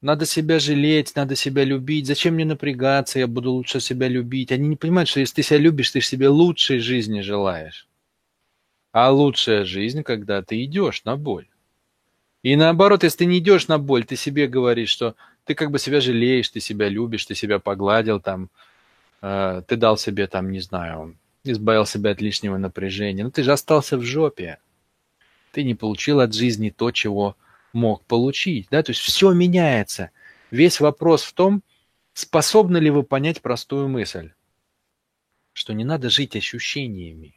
Надо 0.00 0.26
себя 0.26 0.58
жалеть, 0.58 1.14
надо 1.14 1.36
себя 1.36 1.62
любить. 1.62 2.06
Зачем 2.06 2.34
мне 2.34 2.44
напрягаться? 2.44 3.20
Я 3.20 3.28
буду 3.28 3.52
лучше 3.52 3.78
себя 3.78 4.08
любить. 4.08 4.50
Они 4.50 4.66
не 4.66 4.76
понимают, 4.76 5.08
что 5.08 5.20
если 5.20 5.36
ты 5.36 5.42
себя 5.42 5.58
любишь, 5.58 5.90
ты 5.92 6.00
себе 6.00 6.28
лучшей 6.28 6.80
жизни 6.80 7.20
желаешь. 7.20 7.86
А 8.90 9.12
лучшая 9.12 9.64
жизнь, 9.64 10.02
когда 10.02 10.42
ты 10.42 10.64
идешь 10.64 11.04
на 11.04 11.16
боль. 11.16 11.46
И 12.42 12.56
наоборот, 12.56 13.02
если 13.02 13.18
ты 13.18 13.26
не 13.26 13.38
идешь 13.38 13.68
на 13.68 13.78
боль, 13.78 14.04
ты 14.04 14.16
себе 14.16 14.46
говоришь, 14.46 14.88
что 14.88 15.14
ты 15.44 15.54
как 15.54 15.70
бы 15.70 15.78
себя 15.78 16.00
жалеешь, 16.00 16.48
ты 16.48 16.60
себя 16.60 16.88
любишь, 16.88 17.26
ты 17.26 17.34
себя 17.34 17.58
погладил 17.58 18.20
там, 18.20 18.48
э, 19.20 19.62
ты 19.66 19.76
дал 19.76 19.98
себе 19.98 20.26
там, 20.26 20.50
не 20.50 20.60
знаю, 20.60 21.16
избавил 21.44 21.84
себя 21.84 22.12
от 22.12 22.20
лишнего 22.20 22.56
напряжения. 22.56 23.24
Но 23.24 23.30
ты 23.30 23.42
же 23.42 23.52
остался 23.52 23.98
в 23.98 24.02
жопе. 24.02 24.58
Ты 25.52 25.64
не 25.64 25.74
получил 25.74 26.20
от 26.20 26.32
жизни 26.32 26.70
то, 26.70 26.90
чего 26.92 27.36
мог 27.72 28.04
получить. 28.04 28.68
Да? 28.70 28.82
То 28.82 28.90
есть 28.90 29.02
все 29.02 29.32
меняется. 29.32 30.10
Весь 30.50 30.80
вопрос 30.80 31.22
в 31.22 31.32
том, 31.34 31.62
способны 32.14 32.78
ли 32.78 32.90
вы 32.90 33.02
понять 33.02 33.42
простую 33.42 33.88
мысль, 33.88 34.32
что 35.52 35.72
не 35.74 35.84
надо 35.84 36.08
жить 36.08 36.36
ощущениями. 36.36 37.34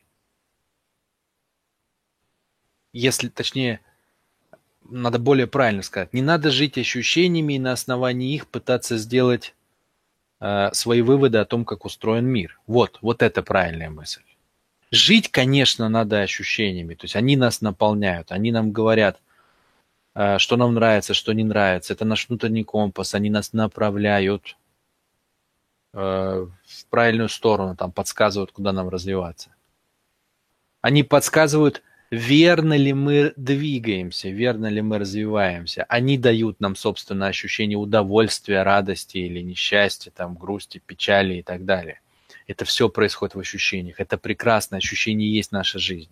Если, 2.93 3.27
точнее, 3.29 3.81
надо 4.93 5.19
более 5.19 5.47
правильно 5.47 5.81
сказать, 5.81 6.13
не 6.13 6.21
надо 6.21 6.51
жить 6.51 6.77
ощущениями 6.77 7.53
и 7.53 7.59
на 7.59 7.71
основании 7.71 8.33
их 8.33 8.47
пытаться 8.47 8.97
сделать 8.97 9.55
э, 10.39 10.69
свои 10.73 11.01
выводы 11.01 11.39
о 11.39 11.45
том, 11.45 11.65
как 11.65 11.85
устроен 11.85 12.25
мир. 12.25 12.59
Вот, 12.67 12.99
вот 13.01 13.21
это 13.21 13.41
правильная 13.41 13.89
мысль. 13.89 14.21
Жить, 14.91 15.31
конечно, 15.31 15.89
надо 15.89 16.21
ощущениями, 16.21 16.93
то 16.93 17.05
есть 17.05 17.15
они 17.15 17.35
нас 17.35 17.61
наполняют, 17.61 18.31
они 18.31 18.51
нам 18.51 18.71
говорят, 18.71 19.19
э, 20.15 20.37
что 20.37 20.55
нам 20.57 20.75
нравится, 20.75 21.13
что 21.13 21.33
не 21.33 21.43
нравится. 21.43 21.93
Это 21.93 22.05
наш 22.05 22.29
внутренний 22.29 22.63
компас, 22.63 23.15
они 23.15 23.31
нас 23.31 23.53
направляют 23.53 24.55
э, 25.93 25.97
в 25.97 26.85
правильную 26.89 27.29
сторону, 27.29 27.75
там 27.75 27.91
подсказывают, 27.91 28.51
куда 28.51 28.71
нам 28.71 28.89
развиваться. 28.89 29.49
Они 30.81 31.01
подсказывают, 31.01 31.81
верно 32.13 32.77
ли 32.77 32.93
мы 32.93 33.33
двигаемся, 33.35 34.29
верно 34.29 34.67
ли 34.67 34.81
мы 34.81 34.99
развиваемся. 34.99 35.83
Они 35.89 36.17
дают 36.17 36.59
нам, 36.59 36.75
собственно, 36.75 37.27
ощущение 37.27 37.77
удовольствия, 37.77 38.61
радости 38.61 39.17
или 39.17 39.39
несчастья, 39.39 40.11
там, 40.11 40.35
грусти, 40.35 40.81
печали 40.85 41.35
и 41.35 41.41
так 41.41 41.65
далее. 41.65 42.01
Это 42.45 42.65
все 42.65 42.87
происходит 42.87 43.33
в 43.33 43.39
ощущениях. 43.39 43.99
Это 43.99 44.19
прекрасное 44.19 44.77
ощущение 44.77 45.33
есть 45.33 45.51
наша 45.51 45.79
жизнь. 45.79 46.11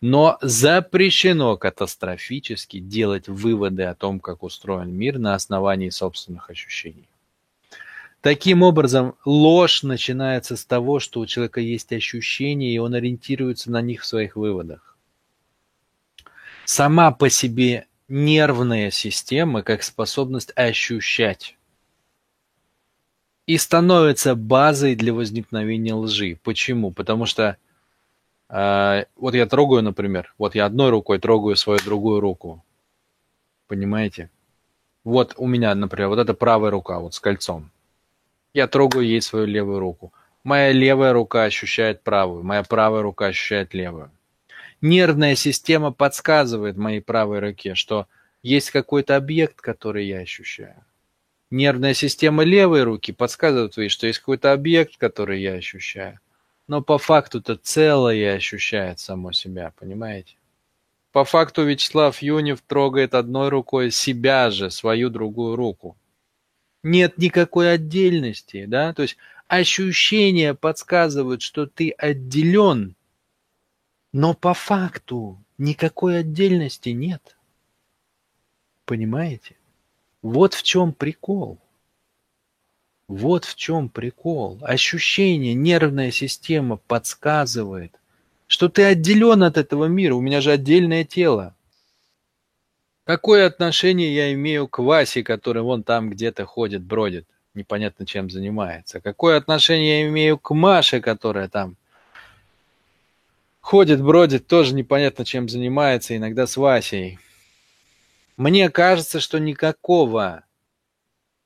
Но 0.00 0.38
запрещено 0.40 1.56
катастрофически 1.56 2.80
делать 2.80 3.28
выводы 3.28 3.84
о 3.84 3.94
том, 3.94 4.18
как 4.18 4.42
устроен 4.42 4.92
мир 4.92 5.18
на 5.18 5.34
основании 5.34 5.90
собственных 5.90 6.50
ощущений. 6.50 7.08
Таким 8.22 8.64
образом, 8.64 9.14
ложь 9.24 9.84
начинается 9.84 10.56
с 10.56 10.64
того, 10.64 10.98
что 10.98 11.20
у 11.20 11.26
человека 11.26 11.60
есть 11.60 11.92
ощущения, 11.92 12.74
и 12.74 12.78
он 12.78 12.94
ориентируется 12.94 13.70
на 13.70 13.80
них 13.80 14.02
в 14.02 14.06
своих 14.06 14.34
выводах 14.34 14.95
сама 16.66 17.12
по 17.12 17.30
себе 17.30 17.86
нервная 18.08 18.90
система 18.90 19.62
как 19.62 19.82
способность 19.82 20.52
ощущать 20.56 21.56
и 23.46 23.56
становится 23.58 24.34
базой 24.34 24.96
для 24.96 25.14
возникновения 25.14 25.94
лжи. 25.94 26.38
Почему? 26.42 26.90
Потому 26.90 27.26
что 27.26 27.56
э, 28.48 29.04
вот 29.16 29.34
я 29.34 29.46
трогаю, 29.46 29.82
например, 29.82 30.34
вот 30.38 30.56
я 30.56 30.66
одной 30.66 30.90
рукой 30.90 31.18
трогаю 31.18 31.56
свою 31.56 31.78
другую 31.80 32.20
руку. 32.20 32.64
Понимаете? 33.68 34.30
Вот 35.04 35.34
у 35.36 35.46
меня, 35.46 35.74
например, 35.74 36.08
вот 36.08 36.18
эта 36.18 36.34
правая 36.34 36.72
рука 36.72 36.98
вот 36.98 37.14
с 37.14 37.20
кольцом. 37.20 37.70
Я 38.52 38.66
трогаю 38.66 39.06
ей 39.06 39.22
свою 39.22 39.46
левую 39.46 39.78
руку. 39.78 40.12
Моя 40.42 40.72
левая 40.72 41.12
рука 41.12 41.44
ощущает 41.44 42.02
правую, 42.02 42.42
моя 42.42 42.64
правая 42.64 43.02
рука 43.02 43.26
ощущает 43.26 43.74
левую 43.74 44.10
нервная 44.88 45.34
система 45.34 45.92
подсказывает 45.92 46.76
моей 46.76 47.00
правой 47.00 47.40
руке, 47.40 47.74
что 47.74 48.06
есть 48.42 48.70
какой-то 48.70 49.16
объект, 49.16 49.60
который 49.60 50.06
я 50.06 50.18
ощущаю. 50.18 50.84
Нервная 51.50 51.94
система 51.94 52.42
левой 52.42 52.82
руки 52.82 53.12
подсказывает 53.12 53.76
ей, 53.76 53.88
что 53.88 54.06
есть 54.06 54.18
какой-то 54.18 54.52
объект, 54.52 54.96
который 54.96 55.40
я 55.40 55.54
ощущаю. 55.54 56.18
Но 56.66 56.82
по 56.82 56.98
факту-то 56.98 57.56
целое 57.56 58.34
ощущает 58.34 58.98
само 58.98 59.32
себя, 59.32 59.72
понимаете? 59.78 60.34
По 61.12 61.24
факту 61.24 61.64
Вячеслав 61.64 62.20
Юнев 62.20 62.60
трогает 62.66 63.14
одной 63.14 63.48
рукой 63.48 63.90
себя 63.92 64.50
же, 64.50 64.70
свою 64.70 65.08
другую 65.08 65.54
руку. 65.54 65.96
Нет 66.82 67.16
никакой 67.16 67.72
отдельности, 67.72 68.66
да? 68.66 68.92
То 68.92 69.02
есть 69.02 69.16
ощущения 69.46 70.54
подсказывают, 70.54 71.42
что 71.42 71.66
ты 71.66 71.90
отделен, 71.90 72.95
но 74.16 74.32
по 74.32 74.54
факту 74.54 75.36
никакой 75.58 76.20
отдельности 76.20 76.88
нет. 76.88 77.36
Понимаете? 78.86 79.56
Вот 80.22 80.54
в 80.54 80.62
чем 80.62 80.94
прикол. 80.94 81.58
Вот 83.08 83.44
в 83.44 83.56
чем 83.56 83.90
прикол. 83.90 84.58
Ощущение, 84.62 85.52
нервная 85.52 86.10
система 86.10 86.78
подсказывает, 86.78 87.92
что 88.46 88.70
ты 88.70 88.84
отделен 88.84 89.42
от 89.42 89.58
этого 89.58 89.84
мира. 89.84 90.14
У 90.14 90.22
меня 90.22 90.40
же 90.40 90.50
отдельное 90.50 91.04
тело. 91.04 91.54
Какое 93.04 93.44
отношение 93.44 94.14
я 94.14 94.32
имею 94.32 94.66
к 94.66 94.78
Васе, 94.78 95.22
который 95.24 95.60
вон 95.60 95.82
там 95.82 96.08
где-то 96.08 96.46
ходит, 96.46 96.82
бродит, 96.82 97.26
непонятно 97.52 98.06
чем 98.06 98.30
занимается? 98.30 99.02
Какое 99.02 99.36
отношение 99.36 100.00
я 100.00 100.08
имею 100.08 100.38
к 100.38 100.54
Маше, 100.54 101.02
которая 101.02 101.48
там 101.48 101.76
ходит, 103.66 104.00
бродит, 104.00 104.46
тоже 104.46 104.74
непонятно 104.74 105.24
чем 105.24 105.48
занимается, 105.48 106.16
иногда 106.16 106.46
с 106.46 106.56
Васей? 106.56 107.18
Мне 108.36 108.70
кажется, 108.70 109.18
что 109.18 109.40
никакого. 109.40 110.44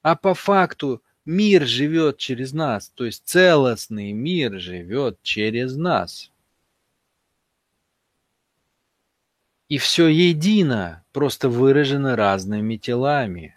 А 0.02 0.16
по 0.16 0.34
факту 0.34 1.02
мир 1.24 1.64
живет 1.66 2.18
через 2.18 2.52
нас, 2.52 2.90
то 2.90 3.06
есть 3.06 3.22
целостный 3.24 4.12
мир 4.12 4.60
живет 4.60 5.22
через 5.22 5.76
нас. 5.76 6.30
И 9.68 9.78
все 9.78 10.08
едино, 10.08 11.02
просто 11.12 11.48
выражено 11.48 12.16
разными 12.16 12.76
телами. 12.76 13.56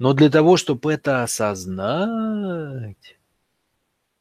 Но 0.00 0.14
для 0.14 0.30
того, 0.30 0.56
чтобы 0.56 0.92
это 0.92 1.22
осознать, 1.22 3.19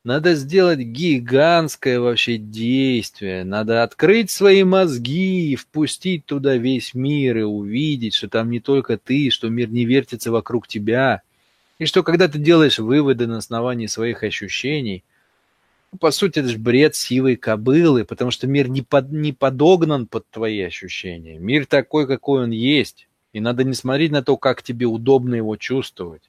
надо 0.04 0.36
сделать 0.36 0.80
гигантское 0.80 2.00
вообще 2.00 2.38
действие. 2.38 3.44
Надо 3.44 3.84
открыть 3.84 4.32
свои 4.32 4.64
мозги, 4.64 5.56
впустить 5.56 6.26
туда 6.26 6.56
весь 6.56 6.94
мир 6.94 7.40
и 7.40 7.42
увидеть, 7.42 8.14
что 8.14 8.30
там 8.30 8.50
не 8.50 8.60
только 8.60 8.98
ты, 8.98 9.30
что 9.30 9.50
мир 9.50 9.70
не 9.70 9.86
вертится 9.86 10.32
вокруг 10.32 10.68
тебя. 10.68 11.22
И 11.80 11.86
что 11.86 12.04
когда 12.04 12.28
ты 12.28 12.40
делаешь 12.40 12.80
выводы 12.80 13.28
на 13.28 13.38
основании 13.38 13.88
своих 13.88 14.24
ощущений, 14.24 15.04
ну, 15.92 15.98
по 15.98 16.12
сути, 16.12 16.40
это 16.40 16.50
же 16.50 16.60
бред 16.60 16.96
сивой 16.96 17.36
кобылы, 17.36 18.06
потому 18.06 18.32
что 18.32 18.48
мир 18.48 18.70
не, 18.70 18.82
под, 18.82 19.12
не 19.12 19.34
подогнан 19.34 20.06
под 20.06 20.30
твои 20.30 20.62
ощущения. 20.62 21.40
Мир 21.40 21.66
такой, 21.66 22.08
какой 22.08 22.44
он 22.44 22.52
есть. 22.52 23.08
И 23.34 23.40
надо 23.40 23.64
не 23.64 23.74
смотреть 23.74 24.12
на 24.12 24.24
то, 24.24 24.38
как 24.38 24.64
тебе 24.64 24.86
удобно 24.86 25.36
его 25.36 25.56
чувствовать. 25.56 26.29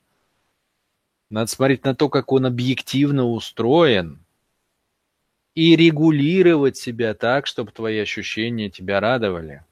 Надо 1.31 1.49
смотреть 1.49 1.85
на 1.85 1.95
то, 1.95 2.09
как 2.09 2.33
он 2.33 2.45
объективно 2.45 3.25
устроен, 3.25 4.19
и 5.55 5.77
регулировать 5.77 6.77
себя 6.77 7.15
так, 7.15 7.47
чтобы 7.47 7.73
твои 7.73 7.99
ощущения 7.99 8.71
тебя 8.71 9.01
радовали. 9.01 9.65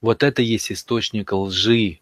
Вот 0.00 0.22
это 0.22 0.42
есть 0.42 0.72
источник 0.72 1.32
лжи. 1.32 2.00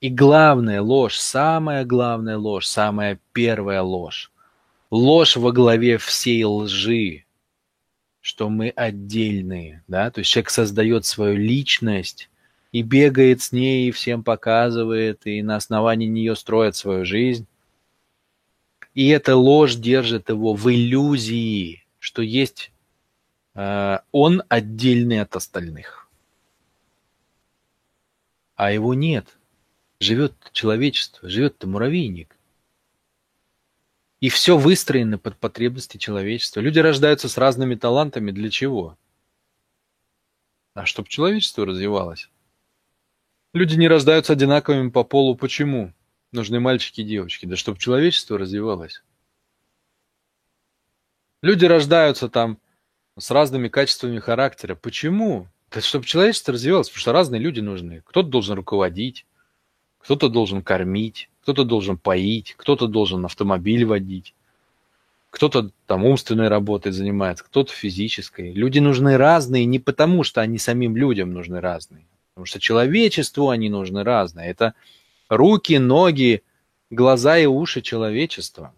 И 0.00 0.08
главная 0.08 0.80
ложь, 0.80 1.16
самая 1.16 1.84
главная 1.84 2.38
ложь, 2.38 2.66
самая 2.66 3.20
первая 3.32 3.82
ложь. 3.82 4.32
Ложь 4.90 5.36
во 5.36 5.52
главе 5.52 5.98
всей 5.98 6.44
лжи, 6.44 7.24
что 8.20 8.48
мы 8.48 8.70
отдельные, 8.70 9.84
да, 9.86 10.10
то 10.10 10.20
есть 10.20 10.30
человек 10.30 10.50
создает 10.50 11.04
свою 11.04 11.36
личность, 11.36 12.30
и 12.72 12.82
бегает 12.82 13.42
с 13.42 13.52
ней, 13.52 13.88
и 13.88 13.92
всем 13.92 14.22
показывает, 14.22 15.26
и 15.26 15.42
на 15.42 15.56
основании 15.56 16.06
нее 16.06 16.36
строит 16.36 16.76
свою 16.76 17.04
жизнь. 17.04 17.46
И 18.94 19.08
эта 19.08 19.36
ложь 19.36 19.76
держит 19.76 20.28
его 20.28 20.54
в 20.54 20.70
иллюзии, 20.70 21.84
что 21.98 22.22
есть 22.22 22.72
э, 23.54 23.98
он 24.12 24.42
отдельный 24.48 25.20
от 25.20 25.36
остальных. 25.36 26.08
А 28.56 28.72
его 28.72 28.94
нет. 28.94 29.38
Живет 30.00 30.34
человечество, 30.52 31.28
живет-то 31.28 31.66
муравейник. 31.66 32.36
И 34.20 34.28
все 34.28 34.58
выстроено 34.58 35.18
под 35.18 35.36
потребности 35.38 35.96
человечества. 35.96 36.60
Люди 36.60 36.78
рождаются 36.78 37.28
с 37.28 37.38
разными 37.38 37.74
талантами. 37.74 38.32
Для 38.32 38.50
чего? 38.50 38.98
А 40.74 40.84
чтобы 40.84 41.08
человечество 41.08 41.64
развивалось. 41.64 42.28
Люди 43.52 43.76
не 43.76 43.88
рождаются 43.88 44.32
одинаковыми 44.32 44.90
по 44.90 45.02
полу. 45.02 45.34
Почему? 45.34 45.92
Нужны 46.32 46.60
мальчики 46.60 47.00
и 47.00 47.04
девочки. 47.04 47.46
Да 47.46 47.56
чтобы 47.56 47.78
человечество 47.78 48.38
развивалось. 48.38 49.02
Люди 51.42 51.64
рождаются 51.64 52.28
там 52.28 52.58
с 53.18 53.30
разными 53.30 53.68
качествами 53.68 54.18
характера. 54.18 54.74
Почему? 54.74 55.48
Да 55.70 55.80
чтобы 55.80 56.04
человечество 56.04 56.54
развивалось, 56.54 56.88
потому 56.88 57.00
что 57.00 57.12
разные 57.12 57.40
люди 57.40 57.60
нужны. 57.60 58.02
Кто-то 58.06 58.28
должен 58.28 58.56
руководить, 58.56 59.26
кто-то 59.98 60.28
должен 60.28 60.62
кормить, 60.62 61.30
кто-то 61.42 61.64
должен 61.64 61.96
поить, 61.96 62.54
кто-то 62.56 62.86
должен 62.86 63.24
автомобиль 63.24 63.84
водить, 63.84 64.34
кто-то 65.30 65.70
там 65.86 66.04
умственной 66.04 66.48
работой 66.48 66.92
занимается, 66.92 67.44
кто-то 67.44 67.72
физической. 67.72 68.52
Люди 68.52 68.80
нужны 68.80 69.16
разные 69.16 69.64
не 69.64 69.78
потому, 69.78 70.24
что 70.24 70.40
они 70.40 70.58
самим 70.58 70.96
людям 70.96 71.32
нужны 71.32 71.60
разные, 71.60 72.06
Потому 72.40 72.46
что 72.46 72.58
человечеству 72.58 73.50
они 73.50 73.68
нужны 73.68 74.02
разные. 74.02 74.48
Это 74.48 74.72
руки, 75.28 75.76
ноги, 75.76 76.42
глаза 76.88 77.36
и 77.36 77.44
уши 77.44 77.82
человечества. 77.82 78.74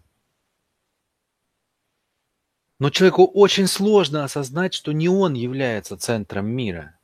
Но 2.77 2.89
человеку 2.89 3.23
очень 3.23 3.67
сложно 3.67 4.25
осознать, 4.25 4.73
что 4.73 4.91
не 4.91 5.07
он 5.07 5.35
является 5.35 5.95
центром 5.95 6.47
мира. 6.47 6.99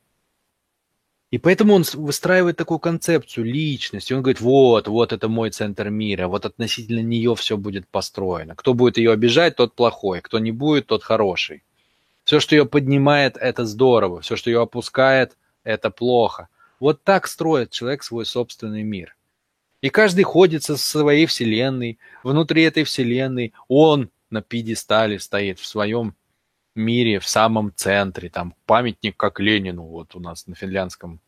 И 1.31 1.37
поэтому 1.37 1.75
он 1.75 1.85
выстраивает 1.93 2.57
такую 2.57 2.79
концепцию 2.79 3.45
личности. 3.45 4.11
Он 4.11 4.21
говорит, 4.21 4.41
вот, 4.41 4.89
вот 4.89 5.13
это 5.13 5.29
мой 5.29 5.51
центр 5.51 5.87
мира, 5.87 6.27
вот 6.27 6.45
относительно 6.45 6.99
нее 6.99 7.35
все 7.35 7.55
будет 7.55 7.87
построено. 7.87 8.53
Кто 8.53 8.73
будет 8.73 8.97
ее 8.97 9.13
обижать, 9.13 9.55
тот 9.55 9.75
плохой, 9.75 10.19
кто 10.19 10.39
не 10.39 10.51
будет, 10.51 10.87
тот 10.87 11.03
хороший. 11.03 11.63
Все, 12.25 12.41
что 12.41 12.53
ее 12.53 12.65
поднимает, 12.65 13.37
это 13.37 13.63
здорово. 13.63 14.19
Все, 14.19 14.35
что 14.35 14.49
ее 14.49 14.61
опускает, 14.61 15.37
это 15.63 15.89
плохо. 15.89 16.49
Вот 16.79 17.03
так 17.03 17.27
строит 17.27 17.71
человек 17.71 18.03
свой 18.03 18.25
собственный 18.25 18.83
мир. 18.83 19.15
И 19.81 19.89
каждый 19.89 20.23
ходит 20.23 20.63
со 20.63 20.77
своей 20.77 21.25
вселенной, 21.25 21.99
внутри 22.23 22.63
этой 22.63 22.83
вселенной 22.83 23.53
он 23.67 24.09
на 24.29 24.41
пьедестале 24.41 25.19
стоит 25.19 25.59
в 25.59 25.65
своем 25.65 26.15
мире, 26.75 27.19
в 27.19 27.27
самом 27.27 27.73
центре, 27.75 28.29
там 28.29 28.55
памятник 28.65 29.15
как 29.17 29.39
Ленину, 29.39 29.83
вот 29.83 30.15
у 30.15 30.19
нас 30.19 30.47
на 30.47 30.55
финляндском 30.55 31.21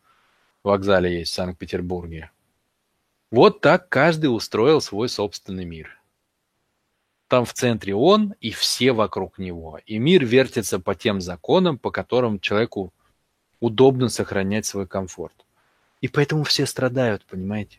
вокзале 0.62 1.18
есть 1.20 1.32
в 1.32 1.34
Санкт-Петербурге. 1.34 2.30
Вот 3.30 3.60
так 3.60 3.88
каждый 3.88 4.26
устроил 4.26 4.80
свой 4.80 5.08
собственный 5.08 5.64
мир. 5.64 5.98
Там 7.28 7.46
в 7.46 7.54
центре 7.54 7.94
он 7.94 8.34
и 8.40 8.50
все 8.50 8.92
вокруг 8.92 9.38
него. 9.38 9.80
И 9.86 9.98
мир 9.98 10.24
вертится 10.24 10.78
по 10.78 10.94
тем 10.94 11.22
законам, 11.22 11.78
по 11.78 11.90
которым 11.90 12.40
человеку 12.40 12.92
удобно 13.62 14.08
сохранять 14.08 14.66
свой 14.66 14.88
комфорт. 14.88 15.46
И 16.00 16.08
поэтому 16.08 16.42
все 16.42 16.66
страдают, 16.66 17.24
понимаете? 17.24 17.78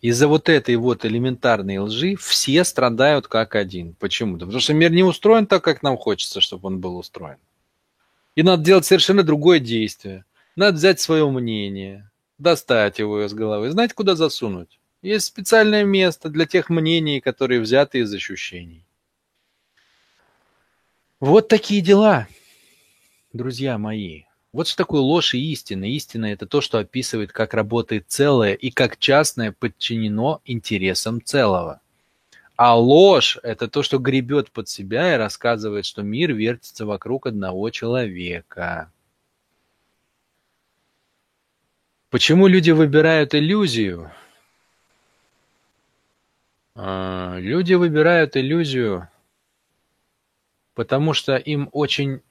Из-за 0.00 0.26
вот 0.26 0.48
этой 0.48 0.74
вот 0.74 1.04
элементарной 1.04 1.78
лжи 1.78 2.16
все 2.16 2.64
страдают 2.64 3.28
как 3.28 3.54
один. 3.54 3.94
Почему? 3.94 4.38
Да 4.38 4.44
потому 4.44 4.60
что 4.60 4.74
мир 4.74 4.90
не 4.90 5.04
устроен 5.04 5.46
так, 5.46 5.62
как 5.62 5.84
нам 5.84 5.96
хочется, 5.96 6.40
чтобы 6.40 6.66
он 6.66 6.80
был 6.80 6.96
устроен. 6.96 7.38
И 8.34 8.42
надо 8.42 8.64
делать 8.64 8.84
совершенно 8.84 9.22
другое 9.22 9.60
действие. 9.60 10.24
Надо 10.56 10.76
взять 10.76 11.00
свое 11.00 11.30
мнение, 11.30 12.10
достать 12.38 12.98
его 12.98 13.24
из 13.24 13.34
головы, 13.34 13.70
знать, 13.70 13.94
куда 13.94 14.16
засунуть. 14.16 14.80
Есть 15.00 15.26
специальное 15.26 15.84
место 15.84 16.28
для 16.28 16.44
тех 16.46 16.70
мнений, 16.70 17.20
которые 17.20 17.60
взяты 17.60 18.00
из 18.00 18.12
ощущений. 18.12 18.84
Вот 21.20 21.46
такие 21.46 21.80
дела 21.80 22.26
друзья 23.36 23.78
мои, 23.78 24.24
вот 24.52 24.68
что 24.68 24.78
такое 24.78 25.00
ложь 25.00 25.34
и 25.34 25.52
истина. 25.52 25.84
Истина– 25.84 26.26
это 26.32 26.46
то, 26.46 26.60
что 26.60 26.78
описывает, 26.78 27.30
как 27.32 27.52
работает 27.52 28.06
целое 28.08 28.54
и 28.54 28.70
как 28.70 28.96
частное 28.96 29.52
подчинено 29.52 30.40
интересам 30.44 31.22
целого. 31.22 31.80
А 32.56 32.74
ложь– 32.74 33.38
это 33.42 33.68
то, 33.68 33.82
что 33.82 33.98
гребет 33.98 34.50
под 34.50 34.68
себя 34.68 35.14
и 35.14 35.18
рассказывает, 35.18 35.84
что 35.84 36.02
мир 36.02 36.32
вертится 36.32 36.86
вокруг 36.86 37.26
одного 37.26 37.68
человека. 37.68 38.90
Почему 42.08 42.46
люди 42.46 42.70
выбирают 42.70 43.34
иллюзию? 43.34 44.10
А, 46.74 47.36
люди 47.38 47.74
выбирают 47.74 48.36
иллюзию, 48.38 49.08
потому 50.74 51.12
что 51.12 51.36
им 51.36 51.68
очень 51.72 52.22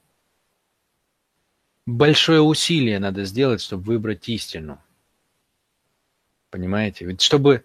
большое 1.86 2.42
усилие 2.42 3.00
надо 3.00 3.26
сделать, 3.26 3.62
чтобы 3.62 3.84
выбрать 3.84 4.28
истину. 4.30 4.80
Понимаете? 6.50 7.06
Ведь 7.06 7.22
чтобы... 7.22 7.64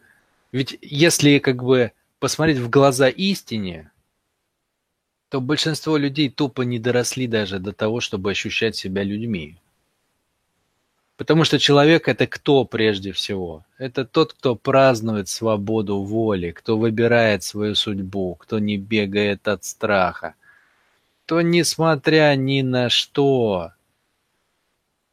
Ведь 0.53 0.79
если 0.83 1.39
как 1.39 1.63
бы 1.63 1.93
посмотреть 2.19 2.59
в 2.59 2.69
глаза 2.69 3.09
истине, 3.09 3.91
то 5.29 5.41
большинство 5.41 5.97
людей 5.97 6.29
тупо 6.29 6.63
не 6.63 6.79
доросли 6.79 7.29
даже 7.29 7.61
до 7.61 7.73
того, 7.73 8.01
чтобы 8.01 8.33
ощущать 8.33 8.75
себя 8.75 9.05
людьми. 9.05 9.57
Потому 11.17 11.45
что 11.45 11.59
человек 11.59 12.09
это 12.09 12.27
кто 12.27 12.65
прежде 12.65 13.13
всего? 13.13 13.65
Это 13.79 14.05
тот, 14.05 14.33
кто 14.33 14.57
празднует 14.57 15.29
свободу 15.29 16.01
воли, 16.01 16.51
кто 16.51 16.79
выбирает 16.79 17.45
свою 17.45 17.75
судьбу, 17.75 18.35
кто 18.37 18.59
не 18.59 18.77
бегает 18.77 19.47
от 19.47 19.65
страха, 19.65 20.35
кто, 21.27 21.43
несмотря 21.43 22.35
ни 22.35 22.63
на 22.63 22.89
что, 22.89 23.73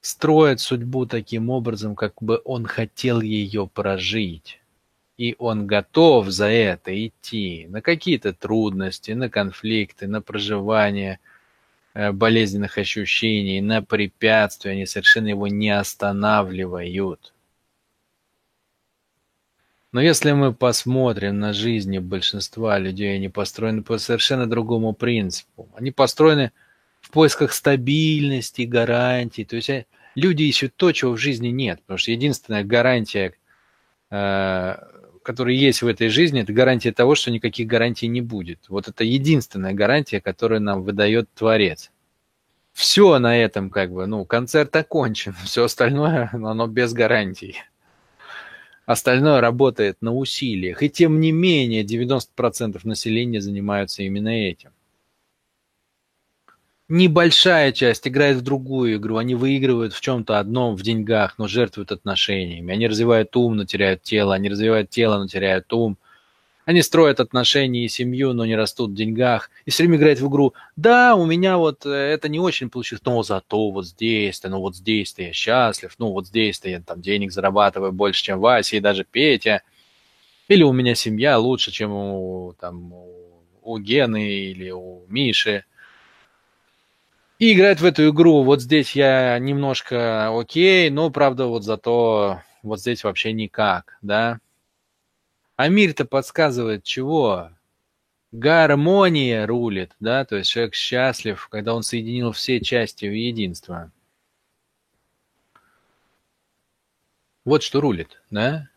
строит 0.07 0.59
судьбу 0.59 1.05
таким 1.05 1.49
образом, 1.49 1.95
как 1.95 2.13
бы 2.21 2.41
он 2.45 2.65
хотел 2.65 3.21
ее 3.21 3.67
прожить. 3.67 4.59
И 5.17 5.35
он 5.39 5.65
готов 5.65 6.27
за 6.27 6.47
это 6.47 7.07
идти 7.07 7.65
на 7.69 7.81
какие-то 7.81 8.33
трудности, 8.33 9.11
на 9.11 9.29
конфликты, 9.29 10.07
на 10.07 10.21
проживание– 10.21 11.19
Э, 11.97 12.11
болезненных 12.11 12.77
ощущений, 12.77 13.59
на 13.59 13.81
препятствия, 13.81 14.73
они 14.73 14.85
совершенно 14.85 15.29
его 15.29 15.47
не 15.47 15.71
останавливают. 15.71 17.33
Но 19.91 19.99
если 19.99 20.31
мы 20.33 20.53
посмотрим 20.53 21.39
на 21.39 21.53
жизни 21.53 21.97
большинства 21.97 22.77
людей, 22.77 23.15
они 23.15 23.29
построены 23.29 23.81
по 23.81 23.97
совершенно 23.97 24.45
другому 24.45 24.93
принципу. 24.93 25.69
Они 25.75 25.89
построены 25.89 26.51
в 27.01 27.09
поисках 27.09 27.51
стабильности, 27.51 28.61
гарантий. 28.61 29.43
То 29.43 29.55
есть 29.55 29.69
э, 29.69 29.87
люди 30.17 30.43
ищут 30.43 30.75
то, 30.75 30.91
чего 30.91 31.11
в 31.13 31.17
жизни 31.17 31.49
нет. 31.49 31.79
Потому 31.81 31.99
что 31.99 32.11
единственная 32.11 32.63
гарантия, 32.63 33.33
э, 34.09 34.75
которая 35.23 35.53
есть 35.53 35.81
в 35.83 35.87
этой 35.87 36.09
жизни, 36.09 36.41
это 36.41 36.51
гарантия 36.51 36.91
того, 36.91 37.15
что 37.15 37.31
никаких 37.31 37.67
гарантий 37.67 38.07
не 38.07 38.21
будет. 38.21 38.67
Вот 38.67 38.87
это 38.87 39.03
единственная 39.03 39.73
гарантия, 39.73 40.19
которую 40.19 40.61
нам 40.61 40.81
выдает 40.81 41.29
Творец. 41.33 41.91
Все 42.73 43.17
на 43.19 43.37
этом 43.37 43.69
как 43.69 43.91
бы, 43.91 44.07
ну, 44.07 44.25
концерт 44.25 44.75
окончен, 44.75 45.33
все 45.45 45.63
остальное, 45.63 46.29
оно 46.33 46.67
без 46.67 46.93
гарантий. 46.93 47.57
Остальное 48.87 49.41
работает 49.41 49.97
на 50.01 50.13
усилиях. 50.13 50.81
И 50.81 50.89
тем 50.89 51.19
не 51.19 51.31
менее 51.31 51.83
90% 51.83 52.79
населения 52.85 53.41
занимаются 53.41 54.01
именно 54.01 54.29
этим. 54.29 54.71
Небольшая 56.89 57.73
часть 57.73 58.07
играет 58.07 58.37
в 58.37 58.41
другую 58.41 58.95
игру. 58.95 59.17
Они 59.17 59.35
выигрывают 59.35 59.93
в 59.93 59.99
чем-то 59.99 60.39
одном, 60.39 60.75
в 60.75 60.83
деньгах, 60.83 61.35
но 61.37 61.45
жертвуют 61.45 61.91
отношениями. 61.91 62.73
Они 62.73 62.87
развивают 62.87 63.35
ум, 63.35 63.57
но 63.57 63.65
теряют 63.65 64.03
тело. 64.03 64.33
Они 64.33 64.47
развивают 64.49 64.89
тело, 64.89 65.17
но 65.17 65.27
теряют 65.27 65.71
ум. 65.73 65.97
Они 66.63 66.81
строят 66.81 67.19
отношения 67.19 67.83
и 67.83 67.89
семью, 67.89 68.31
но 68.31 68.45
не 68.45 68.55
растут 68.55 68.91
в 68.91 68.93
деньгах. 68.93 69.49
И 69.65 69.69
все 69.69 69.83
время 69.83 69.97
играют 69.97 70.21
в 70.21 70.29
игру. 70.29 70.53
Да, 70.77 71.15
у 71.15 71.25
меня 71.25 71.57
вот 71.57 71.85
э, 71.85 71.89
это 71.89 72.29
не 72.29 72.39
очень 72.39 72.69
получилось, 72.69 73.03
но 73.05 73.21
зато 73.21 73.69
вот 73.69 73.85
здесь-то, 73.85 74.47
ну 74.47 74.59
вот 74.59 74.75
здесь-то 74.75 75.23
я 75.23 75.33
счастлив, 75.33 75.93
ну 75.97 76.11
вот 76.11 76.27
здесь-то 76.27 76.69
я 76.69 76.81
там 76.81 77.01
денег 77.01 77.33
зарабатываю 77.33 77.91
больше, 77.91 78.23
чем 78.23 78.39
Вася 78.39 78.77
и 78.77 78.81
даже 78.81 79.03
Петя. 79.03 79.61
Или 80.47 80.63
у 80.63 80.71
меня 80.71 80.95
семья 80.95 81.37
лучше, 81.37 81.71
чем 81.71 81.91
у, 81.91 82.53
там, 82.59 82.93
у 83.61 83.77
Гены 83.77 84.29
или 84.29 84.69
у 84.69 85.03
Миши 85.09 85.65
и 87.39 87.53
играет 87.53 87.81
в 87.81 87.85
эту 87.85 88.09
игру. 88.09 88.43
Вот 88.43 88.61
здесь 88.61 88.95
я 88.95 89.37
немножко 89.39 90.37
окей, 90.37 90.89
но 90.89 91.09
правда 91.09 91.45
вот 91.45 91.63
зато 91.63 92.41
вот 92.63 92.79
здесь 92.79 93.03
вообще 93.03 93.33
никак, 93.33 93.97
да. 94.01 94.39
А 95.55 95.69
мир-то 95.69 96.05
подсказывает 96.05 96.83
чего? 96.83 97.51
Гармония 98.31 99.47
рулит, 99.47 99.95
да, 99.99 100.25
то 100.25 100.35
есть 100.35 100.49
человек 100.49 100.75
счастлив, 100.75 101.47
когда 101.49 101.73
он 101.73 101.83
соединил 101.83 102.31
все 102.33 102.59
части 102.59 103.05
в 103.05 103.13
единство. 103.13 103.91
Вот 107.45 107.63
что 107.63 107.79
рулит, 107.79 108.21
да? 108.29 108.69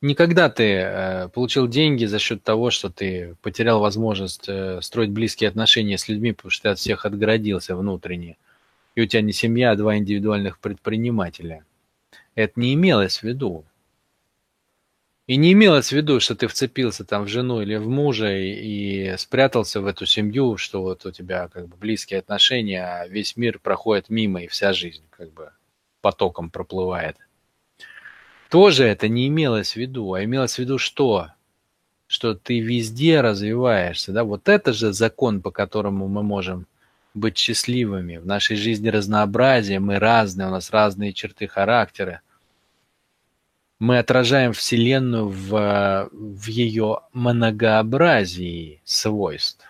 Никогда 0.00 0.48
ты 0.48 0.62
э, 0.74 1.28
получил 1.28 1.66
деньги 1.66 2.04
за 2.04 2.20
счет 2.20 2.44
того, 2.44 2.70
что 2.70 2.88
ты 2.88 3.34
потерял 3.42 3.80
возможность 3.80 4.48
э, 4.48 4.80
строить 4.80 5.10
близкие 5.10 5.48
отношения 5.50 5.98
с 5.98 6.08
людьми, 6.08 6.32
потому 6.32 6.52
что 6.52 6.62
ты 6.64 6.68
от 6.68 6.78
всех 6.78 7.04
отгородился 7.04 7.74
внутренне. 7.74 8.36
И 8.94 9.02
у 9.02 9.06
тебя 9.06 9.22
не 9.22 9.32
семья, 9.32 9.72
а 9.72 9.76
два 9.76 9.96
индивидуальных 9.96 10.60
предпринимателя. 10.60 11.64
Это 12.36 12.60
не 12.60 12.74
имелось 12.74 13.18
в 13.18 13.22
виду. 13.24 13.64
И 15.26 15.36
не 15.36 15.52
имелось 15.52 15.88
в 15.88 15.92
виду, 15.92 16.20
что 16.20 16.36
ты 16.36 16.46
вцепился 16.46 17.04
там 17.04 17.24
в 17.24 17.28
жену 17.28 17.60
или 17.60 17.74
в 17.74 17.88
мужа 17.88 18.32
и, 18.32 19.12
и 19.12 19.16
спрятался 19.16 19.80
в 19.80 19.86
эту 19.86 20.06
семью, 20.06 20.56
что 20.58 20.80
вот 20.80 21.06
у 21.06 21.10
тебя 21.10 21.48
как 21.48 21.66
бы 21.66 21.76
близкие 21.76 22.20
отношения, 22.20 22.84
а 22.84 23.08
весь 23.08 23.36
мир 23.36 23.58
проходит 23.58 24.10
мимо, 24.10 24.44
и 24.44 24.46
вся 24.46 24.72
жизнь 24.72 25.02
как 25.10 25.32
бы 25.32 25.50
потоком 26.00 26.50
проплывает 26.50 27.16
тоже 28.50 28.84
это 28.84 29.08
не 29.08 29.28
имелось 29.28 29.72
в 29.72 29.76
виду, 29.76 30.12
а 30.14 30.24
имелось 30.24 30.54
в 30.54 30.58
виду 30.58 30.78
что? 30.78 31.28
Что 32.06 32.34
ты 32.34 32.60
везде 32.60 33.20
развиваешься, 33.20 34.12
да? 34.12 34.24
Вот 34.24 34.48
это 34.48 34.72
же 34.72 34.92
закон, 34.92 35.42
по 35.42 35.50
которому 35.50 36.08
мы 36.08 36.22
можем 36.22 36.66
быть 37.14 37.36
счастливыми. 37.36 38.16
В 38.16 38.26
нашей 38.26 38.56
жизни 38.56 38.88
разнообразие, 38.88 39.80
мы 39.80 39.98
разные, 39.98 40.48
у 40.48 40.50
нас 40.50 40.70
разные 40.70 41.12
черты 41.12 41.46
характера. 41.46 42.22
Мы 43.78 43.98
отражаем 43.98 44.52
Вселенную 44.52 45.28
в, 45.28 46.08
в 46.12 46.46
ее 46.48 47.00
многообразии 47.12 48.80
свойств. 48.84 49.64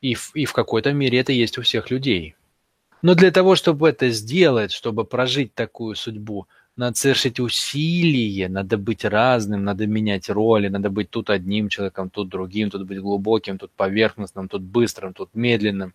И 0.00 0.14
в, 0.14 0.34
и 0.34 0.44
в 0.44 0.52
какой-то 0.52 0.92
мере 0.92 1.20
это 1.20 1.32
есть 1.32 1.58
у 1.58 1.62
всех 1.62 1.90
людей. 1.90 2.34
Но 3.02 3.14
для 3.14 3.30
того, 3.30 3.54
чтобы 3.54 3.88
это 3.88 4.10
сделать, 4.10 4.72
чтобы 4.72 5.04
прожить 5.04 5.54
такую 5.54 5.94
судьбу, 5.94 6.48
надо 6.76 6.96
совершить 6.96 7.40
усилие, 7.40 8.48
надо 8.48 8.76
быть 8.76 9.04
разным, 9.04 9.64
надо 9.64 9.86
менять 9.86 10.28
роли, 10.28 10.68
надо 10.68 10.90
быть 10.90 11.08
тут 11.08 11.30
одним 11.30 11.68
человеком, 11.70 12.10
тут 12.10 12.28
другим, 12.28 12.70
тут 12.70 12.86
быть 12.86 13.00
глубоким, 13.00 13.58
тут 13.58 13.70
поверхностным, 13.72 14.48
тут 14.48 14.62
быстрым, 14.62 15.14
тут 15.14 15.30
медленным. 15.34 15.94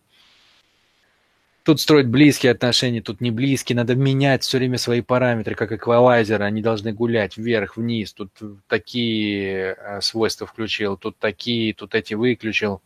Тут 1.62 1.80
строить 1.80 2.08
близкие 2.08 2.50
отношения, 2.50 3.00
тут 3.00 3.20
не 3.20 3.30
близкие, 3.30 3.76
надо 3.76 3.94
менять 3.94 4.42
все 4.42 4.58
время 4.58 4.78
свои 4.78 5.00
параметры, 5.00 5.54
как 5.54 5.70
эквалайзеры, 5.70 6.42
они 6.42 6.60
должны 6.60 6.92
гулять 6.92 7.36
вверх, 7.36 7.76
вниз, 7.76 8.12
тут 8.12 8.30
такие 8.66 9.76
э, 9.78 10.00
свойства 10.00 10.48
включил, 10.48 10.96
тут 10.96 11.16
такие, 11.18 11.72
тут 11.74 11.94
эти 11.94 12.14
выключил. 12.14 12.82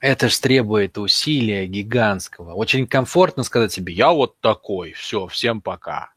Это 0.00 0.28
ж 0.28 0.38
требует 0.38 0.98
усилия 0.98 1.66
гигантского. 1.66 2.52
Очень 2.52 2.86
комфортно 2.86 3.42
сказать 3.42 3.72
себе, 3.72 3.94
я 3.94 4.10
вот 4.10 4.38
такой, 4.40 4.92
все, 4.92 5.26
всем 5.26 5.62
пока 5.62 6.10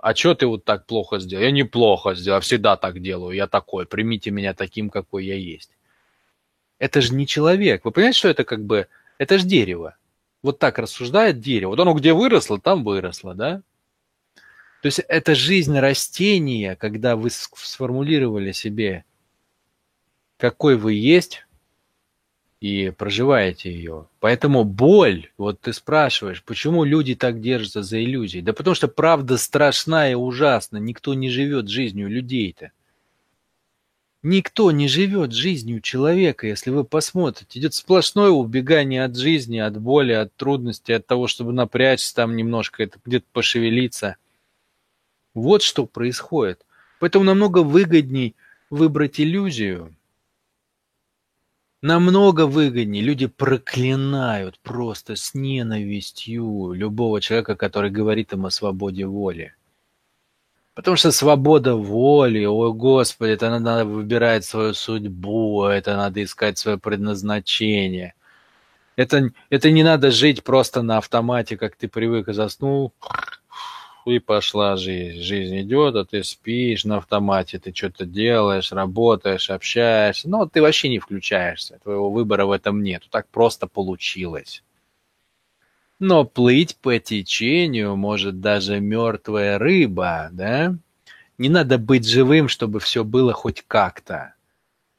а 0.00 0.14
что 0.14 0.34
ты 0.34 0.46
вот 0.46 0.64
так 0.64 0.86
плохо 0.86 1.18
сделал? 1.18 1.44
Я 1.44 1.50
неплохо 1.50 2.14
сделал, 2.14 2.40
всегда 2.40 2.76
так 2.76 3.00
делаю, 3.00 3.34
я 3.34 3.46
такой, 3.46 3.86
примите 3.86 4.30
меня 4.30 4.54
таким, 4.54 4.90
какой 4.90 5.24
я 5.26 5.34
есть. 5.34 5.70
Это 6.78 7.00
же 7.00 7.14
не 7.14 7.26
человек. 7.26 7.84
Вы 7.84 7.90
понимаете, 7.90 8.18
что 8.18 8.28
это 8.28 8.44
как 8.44 8.64
бы, 8.64 8.86
это 9.18 9.38
же 9.38 9.46
дерево. 9.46 9.96
Вот 10.42 10.60
так 10.60 10.78
рассуждает 10.78 11.40
дерево. 11.40 11.70
Вот 11.70 11.80
оно 11.80 11.94
где 11.94 12.12
выросло, 12.12 12.60
там 12.60 12.84
выросло, 12.84 13.34
да? 13.34 13.62
То 14.82 14.86
есть 14.86 15.00
это 15.00 15.34
жизнь 15.34 15.76
растения, 15.76 16.76
когда 16.76 17.16
вы 17.16 17.30
сформулировали 17.30 18.52
себе, 18.52 19.04
какой 20.36 20.76
вы 20.76 20.94
есть, 20.94 21.47
и 22.60 22.90
проживаете 22.90 23.72
ее. 23.72 24.06
Поэтому 24.20 24.64
боль, 24.64 25.30
вот 25.38 25.60
ты 25.60 25.72
спрашиваешь, 25.72 26.42
почему 26.42 26.84
люди 26.84 27.14
так 27.14 27.40
держатся 27.40 27.82
за 27.82 28.02
иллюзии? 28.02 28.40
Да 28.40 28.52
потому 28.52 28.74
что 28.74 28.88
правда 28.88 29.38
страшна 29.38 30.10
и 30.10 30.14
ужасна. 30.14 30.78
Никто 30.78 31.14
не 31.14 31.30
живет 31.30 31.68
жизнью 31.68 32.08
людей-то. 32.08 32.72
Никто 34.24 34.72
не 34.72 34.88
живет 34.88 35.32
жизнью 35.32 35.80
человека, 35.80 36.48
если 36.48 36.70
вы 36.70 36.82
посмотрите. 36.82 37.60
Идет 37.60 37.74
сплошное 37.74 38.30
убегание 38.30 39.04
от 39.04 39.16
жизни, 39.16 39.58
от 39.58 39.80
боли, 39.80 40.12
от 40.12 40.34
трудностей, 40.34 40.94
от 40.94 41.06
того, 41.06 41.28
чтобы 41.28 41.52
напрячься 41.52 42.16
там 42.16 42.34
немножко, 42.34 42.82
это 42.82 42.98
где-то 43.04 43.26
пошевелиться. 43.32 44.16
Вот 45.34 45.62
что 45.62 45.86
происходит. 45.86 46.66
Поэтому 46.98 47.24
намного 47.24 47.58
выгодней 47.62 48.34
выбрать 48.70 49.20
иллюзию, 49.20 49.94
Намного 51.80 52.46
выгоднее. 52.46 53.02
Люди 53.02 53.26
проклинают 53.26 54.58
просто 54.60 55.14
с 55.14 55.32
ненавистью 55.34 56.72
любого 56.72 57.20
человека, 57.20 57.54
который 57.54 57.90
говорит 57.90 58.32
им 58.32 58.46
о 58.46 58.50
свободе 58.50 59.06
воли. 59.06 59.54
Потому 60.74 60.96
что 60.96 61.12
свобода 61.12 61.76
воли, 61.76 62.44
о 62.44 62.72
Господи, 62.72 63.32
это 63.32 63.58
надо 63.58 63.84
выбирать 63.84 64.44
свою 64.44 64.74
судьбу, 64.74 65.64
это 65.64 65.96
надо 65.96 66.22
искать 66.22 66.58
свое 66.58 66.78
предназначение. 66.78 68.14
Это, 68.96 69.30
это 69.48 69.70
не 69.70 69.84
надо 69.84 70.10
жить 70.10 70.42
просто 70.42 70.82
на 70.82 70.98
автомате, 70.98 71.56
как 71.56 71.76
ты 71.76 71.86
привык 71.86 72.28
и 72.28 72.32
заснул, 72.32 72.92
и 74.06 74.18
пошла 74.18 74.76
жизнь. 74.76 75.20
Жизнь 75.20 75.60
идет, 75.60 75.94
а 75.96 76.04
ты 76.04 76.22
спишь 76.24 76.84
на 76.84 76.98
автомате, 76.98 77.58
ты 77.58 77.74
что-то 77.74 78.06
делаешь, 78.06 78.72
работаешь, 78.72 79.50
общаешься. 79.50 80.28
Но 80.28 80.46
ты 80.46 80.62
вообще 80.62 80.88
не 80.88 80.98
включаешься, 80.98 81.78
твоего 81.82 82.10
выбора 82.10 82.46
в 82.46 82.52
этом 82.52 82.82
нет. 82.82 83.06
Так 83.10 83.28
просто 83.28 83.66
получилось. 83.66 84.62
Но 85.98 86.24
плыть 86.24 86.76
по 86.76 86.98
течению 86.98 87.96
может 87.96 88.40
даже 88.40 88.80
мертвая 88.80 89.58
рыба, 89.58 90.28
да? 90.32 90.76
Не 91.38 91.48
надо 91.48 91.78
быть 91.78 92.06
живым, 92.06 92.48
чтобы 92.48 92.80
все 92.80 93.04
было 93.04 93.32
хоть 93.32 93.64
как-то. 93.66 94.34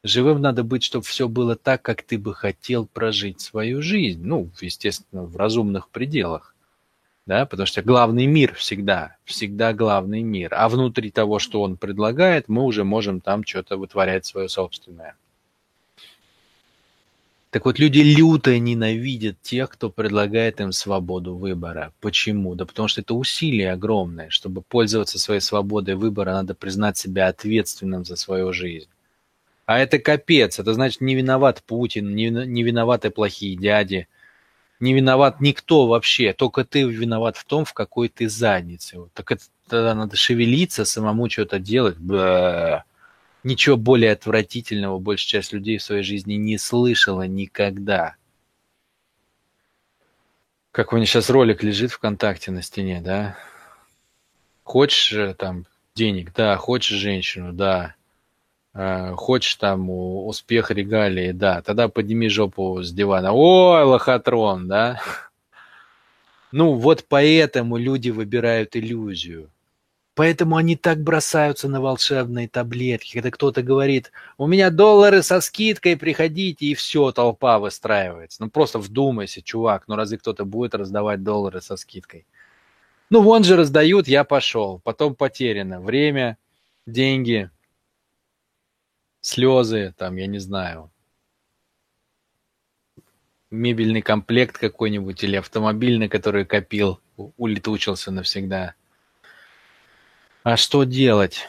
Живым 0.03 0.41
надо 0.41 0.63
быть, 0.63 0.83
чтобы 0.83 1.05
все 1.05 1.27
было 1.27 1.55
так, 1.55 1.81
как 1.81 2.03
ты 2.03 2.17
бы 2.17 2.33
хотел 2.33 2.85
прожить 2.85 3.41
свою 3.41 3.81
жизнь. 3.81 4.21
Ну, 4.23 4.49
естественно, 4.62 5.23
в 5.23 5.35
разумных 5.35 5.89
пределах 5.89 6.55
да, 7.29 7.45
потому 7.45 7.67
что 7.67 7.83
главный 7.83 8.25
мир 8.25 8.55
всегда, 8.55 9.15
всегда 9.23 9.71
главный 9.71 10.23
мир, 10.23 10.51
а 10.55 10.67
внутри 10.67 11.11
того, 11.11 11.37
что 11.37 11.61
он 11.61 11.77
предлагает, 11.77 12.49
мы 12.49 12.63
уже 12.63 12.83
можем 12.83 13.21
там 13.21 13.45
что-то 13.45 13.77
вытворять 13.77 14.25
свое 14.25 14.49
собственное. 14.49 15.13
Так 17.51 17.65
вот, 17.65 17.77
люди 17.77 17.99
люто 17.99 18.57
ненавидят 18.57 19.39
тех, 19.43 19.69
кто 19.69 19.91
предлагает 19.91 20.59
им 20.59 20.71
свободу 20.71 21.35
выбора. 21.35 21.93
Почему? 22.01 22.55
Да 22.55 22.65
потому 22.65 22.87
что 22.87 23.01
это 23.01 23.13
усилие 23.13 23.73
огромное. 23.73 24.31
Чтобы 24.31 24.63
пользоваться 24.63 25.19
своей 25.19 25.41
свободой 25.41 25.93
выбора, 25.93 26.31
надо 26.31 26.55
признать 26.55 26.97
себя 26.97 27.27
ответственным 27.27 28.05
за 28.05 28.15
свою 28.15 28.53
жизнь. 28.53 28.89
А 29.67 29.77
это 29.77 29.99
капец. 29.99 30.57
Это 30.57 30.73
значит, 30.73 31.01
не 31.01 31.13
виноват 31.13 31.61
Путин, 31.61 32.15
не, 32.15 32.29
не 32.29 32.63
виноваты 32.63 33.11
плохие 33.11 33.55
дяди– 33.55 34.07
не 34.79 34.93
виноват 34.93 35.41
никто 35.41 35.87
вообще, 35.87 36.33
только 36.33 36.63
ты 36.63 36.83
виноват 36.83 37.37
в 37.37 37.45
том, 37.45 37.65
в 37.65 37.73
какой 37.73 38.09
ты 38.09 38.29
заднице. 38.29 38.99
Вот. 38.99 39.13
Так 39.13 39.31
это 39.31 39.43
тогда 39.67 39.93
надо 39.93 40.15
шевелиться, 40.15 40.85
самому 40.85 41.29
что-то 41.29 41.59
делать. 41.59 41.97
Бэ. 41.97 42.83
Ничего 43.43 43.77
более 43.77 44.11
отвратительного 44.11 44.99
большая 44.99 45.41
часть 45.41 45.53
людей 45.53 45.77
в 45.77 45.83
своей 45.83 46.03
жизни 46.03 46.33
не 46.33 46.57
слышала 46.57 47.23
никогда. 47.23 48.15
Как 50.71 50.93
у 50.93 50.95
меня 50.95 51.05
сейчас 51.05 51.29
ролик 51.29 51.63
лежит 51.63 51.91
ВКонтакте 51.91 52.51
на 52.51 52.61
стене, 52.61 53.01
да? 53.01 53.37
Хочешь 54.63 55.35
там 55.37 55.65
денег, 55.95 56.33
да, 56.33 56.55
хочешь 56.57 56.97
женщину, 56.97 57.53
да. 57.53 57.95
Э, 58.73 59.13
хочешь 59.15 59.55
там 59.55 59.89
успех, 59.89 60.71
регалии, 60.71 61.32
да, 61.32 61.62
тогда 61.62 61.89
подними 61.89 62.29
жопу 62.29 62.82
с 62.82 62.91
дивана. 62.91 63.34
Ой, 63.34 63.84
лохотрон, 63.84 64.67
да? 64.67 65.01
Ну, 66.51 66.73
вот 66.73 67.05
поэтому 67.08 67.77
люди 67.77 68.10
выбирают 68.10 68.75
иллюзию. 68.75 69.49
Поэтому 70.15 70.58
они 70.58 70.75
так 70.75 71.01
бросаются 71.01 71.69
на 71.69 71.79
волшебные 71.79 72.49
таблетки, 72.49 73.13
когда 73.13 73.32
кто-то 73.32 73.62
говорит, 73.62 74.12
у 74.38 74.47
меня 74.47 74.69
доллары 74.69 75.23
со 75.23 75.39
скидкой, 75.39 75.95
приходите, 75.95 76.65
и 76.65 76.73
все, 76.73 77.12
толпа 77.12 77.58
выстраивается. 77.60 78.43
Ну, 78.43 78.49
просто 78.49 78.79
вдумайся, 78.79 79.41
чувак, 79.41 79.84
ну 79.88 79.95
разве 79.95 80.17
кто-то 80.17 80.43
будет 80.43 80.75
раздавать 80.75 81.23
доллары 81.23 81.62
со 81.62 81.77
скидкой? 81.77 82.25
Ну, 83.10 83.21
вон 83.21 83.43
же 83.43 83.55
раздают, 83.55 84.08
я 84.08 84.23
пошел, 84.25 84.82
потом 84.84 85.15
потеряно. 85.15 85.79
Время, 85.79 86.38
деньги, 86.86 87.49
слезы, 89.21 89.93
там, 89.97 90.15
я 90.15 90.27
не 90.27 90.39
знаю, 90.39 90.91
мебельный 93.51 94.01
комплект 94.01 94.58
какой-нибудь 94.58 95.23
или 95.23 95.36
автомобиль, 95.36 95.97
на 95.97 96.10
который 96.10 96.45
копил, 96.45 96.99
улетучился 97.38 98.12
навсегда. 98.12 98.75
А 100.43 100.58
что 100.58 100.84
делать? 100.84 101.47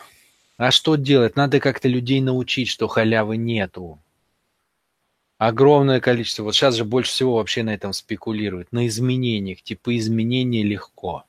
А 0.56 0.70
что 0.70 0.96
делать? 0.96 1.36
Надо 1.36 1.60
как-то 1.60 1.88
людей 1.88 2.20
научить, 2.20 2.68
что 2.68 2.88
халявы 2.88 3.36
нету. 3.36 3.98
Огромное 5.38 6.00
количество. 6.00 6.42
Вот 6.42 6.54
сейчас 6.54 6.74
же 6.74 6.84
больше 6.84 7.12
всего 7.12 7.36
вообще 7.36 7.62
на 7.62 7.72
этом 7.72 7.94
спекулируют. 7.94 8.70
На 8.72 8.86
изменениях. 8.86 9.62
Типа 9.62 9.96
изменения 9.96 10.62
легко. 10.62 11.24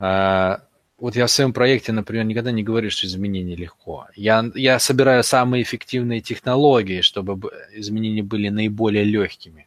А, 0.00 0.64
вот 0.98 1.14
я 1.14 1.26
в 1.26 1.30
своем 1.30 1.52
проекте, 1.52 1.92
например, 1.92 2.24
никогда 2.24 2.50
не 2.50 2.62
говорю, 2.62 2.90
что 2.90 3.06
изменения 3.06 3.54
легко. 3.54 4.06
Я, 4.14 4.50
я 4.54 4.78
собираю 4.78 5.22
самые 5.22 5.62
эффективные 5.62 6.20
технологии, 6.20 7.02
чтобы 7.02 7.50
изменения 7.74 8.22
были 8.22 8.48
наиболее 8.48 9.04
легкими. 9.04 9.66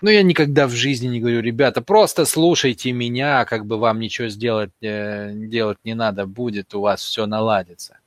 Но 0.00 0.10
я 0.10 0.22
никогда 0.22 0.68
в 0.68 0.70
жизни 0.70 1.08
не 1.08 1.20
говорю, 1.20 1.40
ребята, 1.40 1.82
просто 1.82 2.24
слушайте 2.24 2.92
меня, 2.92 3.44
как 3.46 3.66
бы 3.66 3.78
вам 3.78 3.98
ничего 3.98 4.28
сделать, 4.28 4.70
э, 4.80 5.32
делать 5.34 5.78
не 5.82 5.94
надо 5.94 6.24
будет, 6.24 6.72
у 6.74 6.82
вас 6.82 7.02
все 7.02 7.26
наладится. 7.26 7.98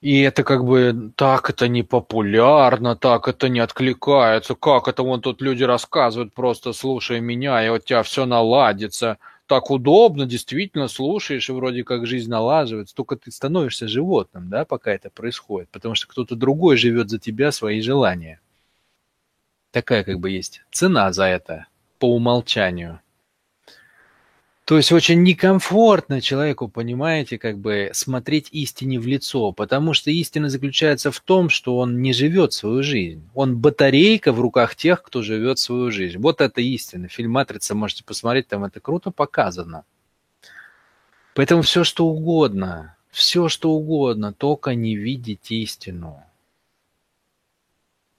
И 0.00 0.20
это 0.20 0.42
как 0.42 0.64
бы 0.64 1.12
так 1.16 1.50
это 1.50 1.68
не 1.68 1.84
популярно, 1.84 2.96
так 2.96 3.28
это 3.28 3.48
не 3.48 3.60
откликается, 3.60 4.56
как 4.56 4.88
это 4.88 5.02
вон 5.04 5.20
тут 5.20 5.42
люди 5.42 5.64
рассказывают, 5.64 6.34
просто 6.34 6.72
слушай 6.72 7.20
меня, 7.20 7.64
и 7.64 7.68
у 7.68 7.78
тебя 7.78 8.02
все 8.02 8.24
наладится 8.24 9.18
так 9.48 9.70
удобно, 9.70 10.26
действительно 10.26 10.88
слушаешь, 10.88 11.48
и 11.48 11.52
вроде 11.52 11.82
как 11.82 12.06
жизнь 12.06 12.30
налаживается, 12.30 12.94
только 12.94 13.16
ты 13.16 13.32
становишься 13.32 13.88
животным, 13.88 14.50
да, 14.50 14.66
пока 14.66 14.92
это 14.92 15.08
происходит, 15.08 15.70
потому 15.70 15.94
что 15.94 16.06
кто-то 16.06 16.36
другой 16.36 16.76
живет 16.76 17.08
за 17.08 17.18
тебя 17.18 17.50
свои 17.50 17.80
желания. 17.80 18.40
Такая 19.70 20.04
как 20.04 20.20
бы 20.20 20.30
есть 20.30 20.62
цена 20.70 21.12
за 21.12 21.24
это 21.24 21.66
по 21.98 22.14
умолчанию. 22.14 23.00
То 24.68 24.76
есть 24.76 24.92
очень 24.92 25.22
некомфортно 25.22 26.20
человеку, 26.20 26.68
понимаете, 26.68 27.38
как 27.38 27.56
бы 27.56 27.88
смотреть 27.94 28.50
истине 28.52 29.00
в 29.00 29.06
лицо, 29.06 29.50
потому 29.52 29.94
что 29.94 30.10
истина 30.10 30.50
заключается 30.50 31.10
в 31.10 31.20
том, 31.20 31.48
что 31.48 31.78
он 31.78 32.02
не 32.02 32.12
живет 32.12 32.52
свою 32.52 32.82
жизнь. 32.82 33.26
Он 33.32 33.56
батарейка 33.56 34.30
в 34.30 34.40
руках 34.40 34.76
тех, 34.76 35.02
кто 35.02 35.22
живет 35.22 35.58
свою 35.58 35.90
жизнь. 35.90 36.18
Вот 36.18 36.42
это 36.42 36.60
истина. 36.60 37.08
Фильм 37.08 37.30
«Матрица» 37.30 37.74
можете 37.74 38.04
посмотреть, 38.04 38.48
там 38.48 38.62
это 38.62 38.78
круто 38.78 39.10
показано. 39.10 39.86
Поэтому 41.34 41.62
все, 41.62 41.82
что 41.82 42.04
угодно, 42.04 42.94
все, 43.10 43.48
что 43.48 43.70
угодно, 43.70 44.34
только 44.34 44.74
не 44.74 44.96
видеть 44.96 45.50
истину. 45.50 46.22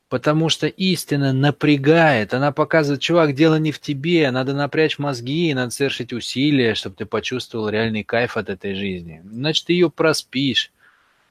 Потому 0.10 0.50
что 0.50 0.65
истина 0.65 1.34
напрягает, 1.34 2.34
она 2.34 2.52
показывает, 2.52 3.00
чувак, 3.00 3.36
дело 3.36 3.56
не 3.60 3.72
в 3.72 3.80
тебе, 3.80 4.32
надо 4.32 4.54
напрячь 4.54 4.98
мозги, 4.98 5.54
надо 5.54 5.69
совершить 5.69 6.13
усилия, 6.13 6.74
чтобы 6.74 6.95
ты 6.95 7.06
почувствовал 7.06 7.69
реальный 7.69 8.04
кайф 8.04 8.36
от 8.36 8.50
этой 8.50 8.74
жизни. 8.74 9.22
Значит, 9.24 9.67
ты 9.67 9.74
ее 9.74 9.91
проспишь. 9.91 10.72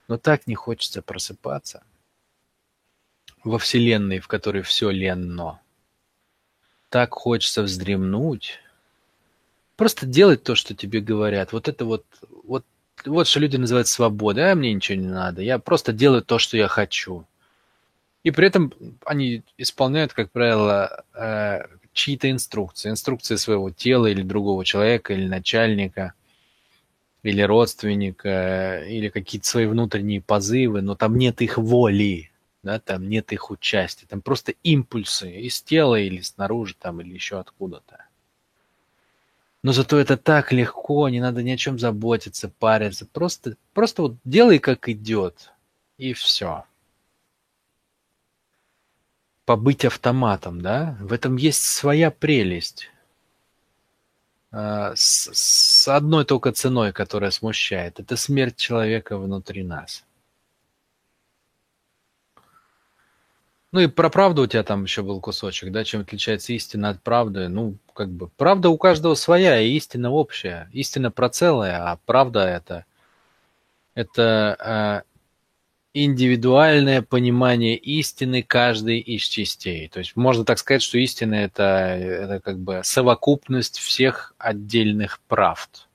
Но 0.06 0.16
так 0.16 0.46
не 0.46 0.54
хочется 0.54 1.02
просыпаться 1.02 1.82
во 3.44 3.58
вселенной, 3.58 4.20
в 4.20 4.28
которой 4.28 4.62
все 4.62 4.90
ленно. 4.90 5.60
Так 6.88 7.14
хочется 7.14 7.62
вздремнуть. 7.62 8.60
Просто 9.76 10.06
делать 10.06 10.44
то, 10.44 10.54
что 10.54 10.74
тебе 10.74 11.00
говорят. 11.00 11.52
Вот 11.52 11.68
это 11.68 11.84
вот, 11.84 12.04
вот, 12.44 12.64
вот 13.04 13.26
что 13.26 13.40
люди 13.40 13.56
называют 13.56 13.88
свободой. 13.88 14.50
А 14.50 14.54
мне 14.54 14.72
ничего 14.72 14.98
не 14.98 15.08
надо. 15.08 15.42
Я 15.42 15.58
просто 15.58 15.92
делаю 15.92 16.22
то, 16.22 16.38
что 16.38 16.56
я 16.56 16.68
хочу. 16.68 17.26
И 18.28 18.30
при 18.30 18.46
этом 18.46 18.74
они 19.06 19.42
исполняют, 19.56 20.12
как 20.12 20.30
правило, 20.30 21.02
э, 21.14 21.60
чьи-то 21.94 22.30
инструкции. 22.30 22.90
Инструкции 22.90 23.36
своего 23.36 23.70
тела 23.70 24.04
или 24.04 24.20
другого 24.20 24.66
человека, 24.66 25.14
или 25.14 25.26
начальника, 25.26 26.12
или 27.22 27.40
родственника, 27.40 28.84
или 28.86 29.08
какие-то 29.08 29.46
свои 29.46 29.64
внутренние 29.64 30.20
позывы, 30.20 30.82
но 30.82 30.94
там 30.94 31.16
нет 31.16 31.40
их 31.40 31.56
воли, 31.56 32.30
да, 32.62 32.78
там 32.78 33.08
нет 33.08 33.32
их 33.32 33.50
участия, 33.50 34.04
там 34.06 34.20
просто 34.20 34.52
импульсы 34.62 35.32
из 35.32 35.62
тела 35.62 35.98
или 35.98 36.20
снаружи, 36.20 36.74
там, 36.78 37.00
или 37.00 37.14
еще 37.14 37.40
откуда-то. 37.40 38.04
Но 39.62 39.72
зато 39.72 39.96
это 39.96 40.18
так 40.18 40.52
легко, 40.52 41.08
не 41.08 41.20
надо 41.20 41.42
ни 41.42 41.52
о 41.52 41.56
чем 41.56 41.78
заботиться, 41.78 42.50
париться. 42.50 43.06
Просто, 43.06 43.56
просто 43.72 44.02
вот 44.02 44.16
делай, 44.24 44.58
как 44.58 44.86
идет, 44.90 45.50
и 45.96 46.12
все 46.12 46.66
побыть 49.48 49.86
автоматом, 49.86 50.60
да, 50.60 50.98
в 51.00 51.10
этом 51.10 51.36
есть 51.36 51.62
своя 51.62 52.10
прелесть. 52.10 52.90
А, 54.50 54.92
с, 54.94 55.30
с 55.32 55.88
одной 55.88 56.26
только 56.26 56.52
ценой, 56.52 56.92
которая 56.92 57.30
смущает, 57.30 57.98
это 57.98 58.18
смерть 58.18 58.56
человека 58.56 59.16
внутри 59.16 59.62
нас. 59.62 60.04
Ну 63.72 63.80
и 63.80 63.86
про 63.86 64.10
правду 64.10 64.42
у 64.42 64.46
тебя 64.46 64.62
там 64.64 64.82
еще 64.82 65.02
был 65.02 65.18
кусочек, 65.18 65.72
да, 65.72 65.82
чем 65.82 66.02
отличается 66.02 66.52
истина 66.52 66.90
от 66.90 67.02
правды. 67.02 67.48
Ну, 67.48 67.78
как 67.94 68.10
бы, 68.10 68.28
правда 68.28 68.68
у 68.68 68.76
каждого 68.76 69.14
своя, 69.14 69.58
и 69.58 69.70
истина 69.70 70.10
общая. 70.10 70.68
Истина 70.72 71.10
про 71.10 71.30
целое, 71.30 71.90
а 71.90 71.98
правда 72.04 72.40
это, 72.40 72.84
это 73.94 75.04
э, 75.06 75.17
индивидуальное 76.04 77.02
понимание 77.02 77.76
истины 77.76 78.42
каждой 78.42 78.98
из 78.98 79.22
частей. 79.22 79.88
То 79.88 79.98
есть 79.98 80.16
можно 80.16 80.44
так 80.44 80.58
сказать, 80.58 80.82
что 80.82 80.98
истина 80.98 81.34
это, 81.34 81.62
это 81.62 82.40
как 82.40 82.58
бы 82.58 82.80
совокупность 82.84 83.78
всех 83.78 84.34
отдельных 84.38 85.20
правд. 85.28 85.88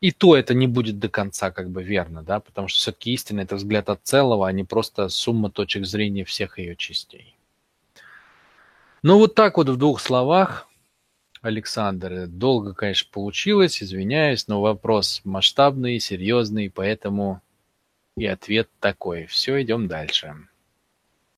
И 0.00 0.10
то 0.10 0.36
это 0.36 0.52
не 0.52 0.66
будет 0.66 0.98
до 0.98 1.08
конца 1.08 1.50
как 1.50 1.70
бы 1.70 1.82
верно, 1.82 2.22
да, 2.22 2.40
потому 2.40 2.68
что 2.68 2.78
все-таки 2.78 3.12
истина 3.14 3.40
это 3.40 3.56
взгляд 3.56 3.88
от 3.88 4.00
целого, 4.02 4.46
а 4.46 4.52
не 4.52 4.64
просто 4.64 5.08
сумма 5.08 5.50
точек 5.50 5.86
зрения 5.86 6.24
всех 6.24 6.58
ее 6.58 6.76
частей. 6.76 7.36
Ну 9.02 9.18
вот 9.18 9.34
так 9.34 9.56
вот 9.56 9.68
в 9.68 9.76
двух 9.76 10.00
словах, 10.00 10.68
Александр, 11.40 12.26
долго, 12.26 12.74
конечно, 12.74 13.08
получилось, 13.12 13.82
извиняюсь, 13.82 14.48
но 14.48 14.60
вопрос 14.60 15.20
масштабный, 15.24 16.00
серьезный, 16.00 16.70
поэтому 16.70 17.42
и 18.16 18.26
ответ 18.26 18.70
такой. 18.80 19.26
Все, 19.26 19.60
идем 19.62 19.88
дальше. 19.88 20.36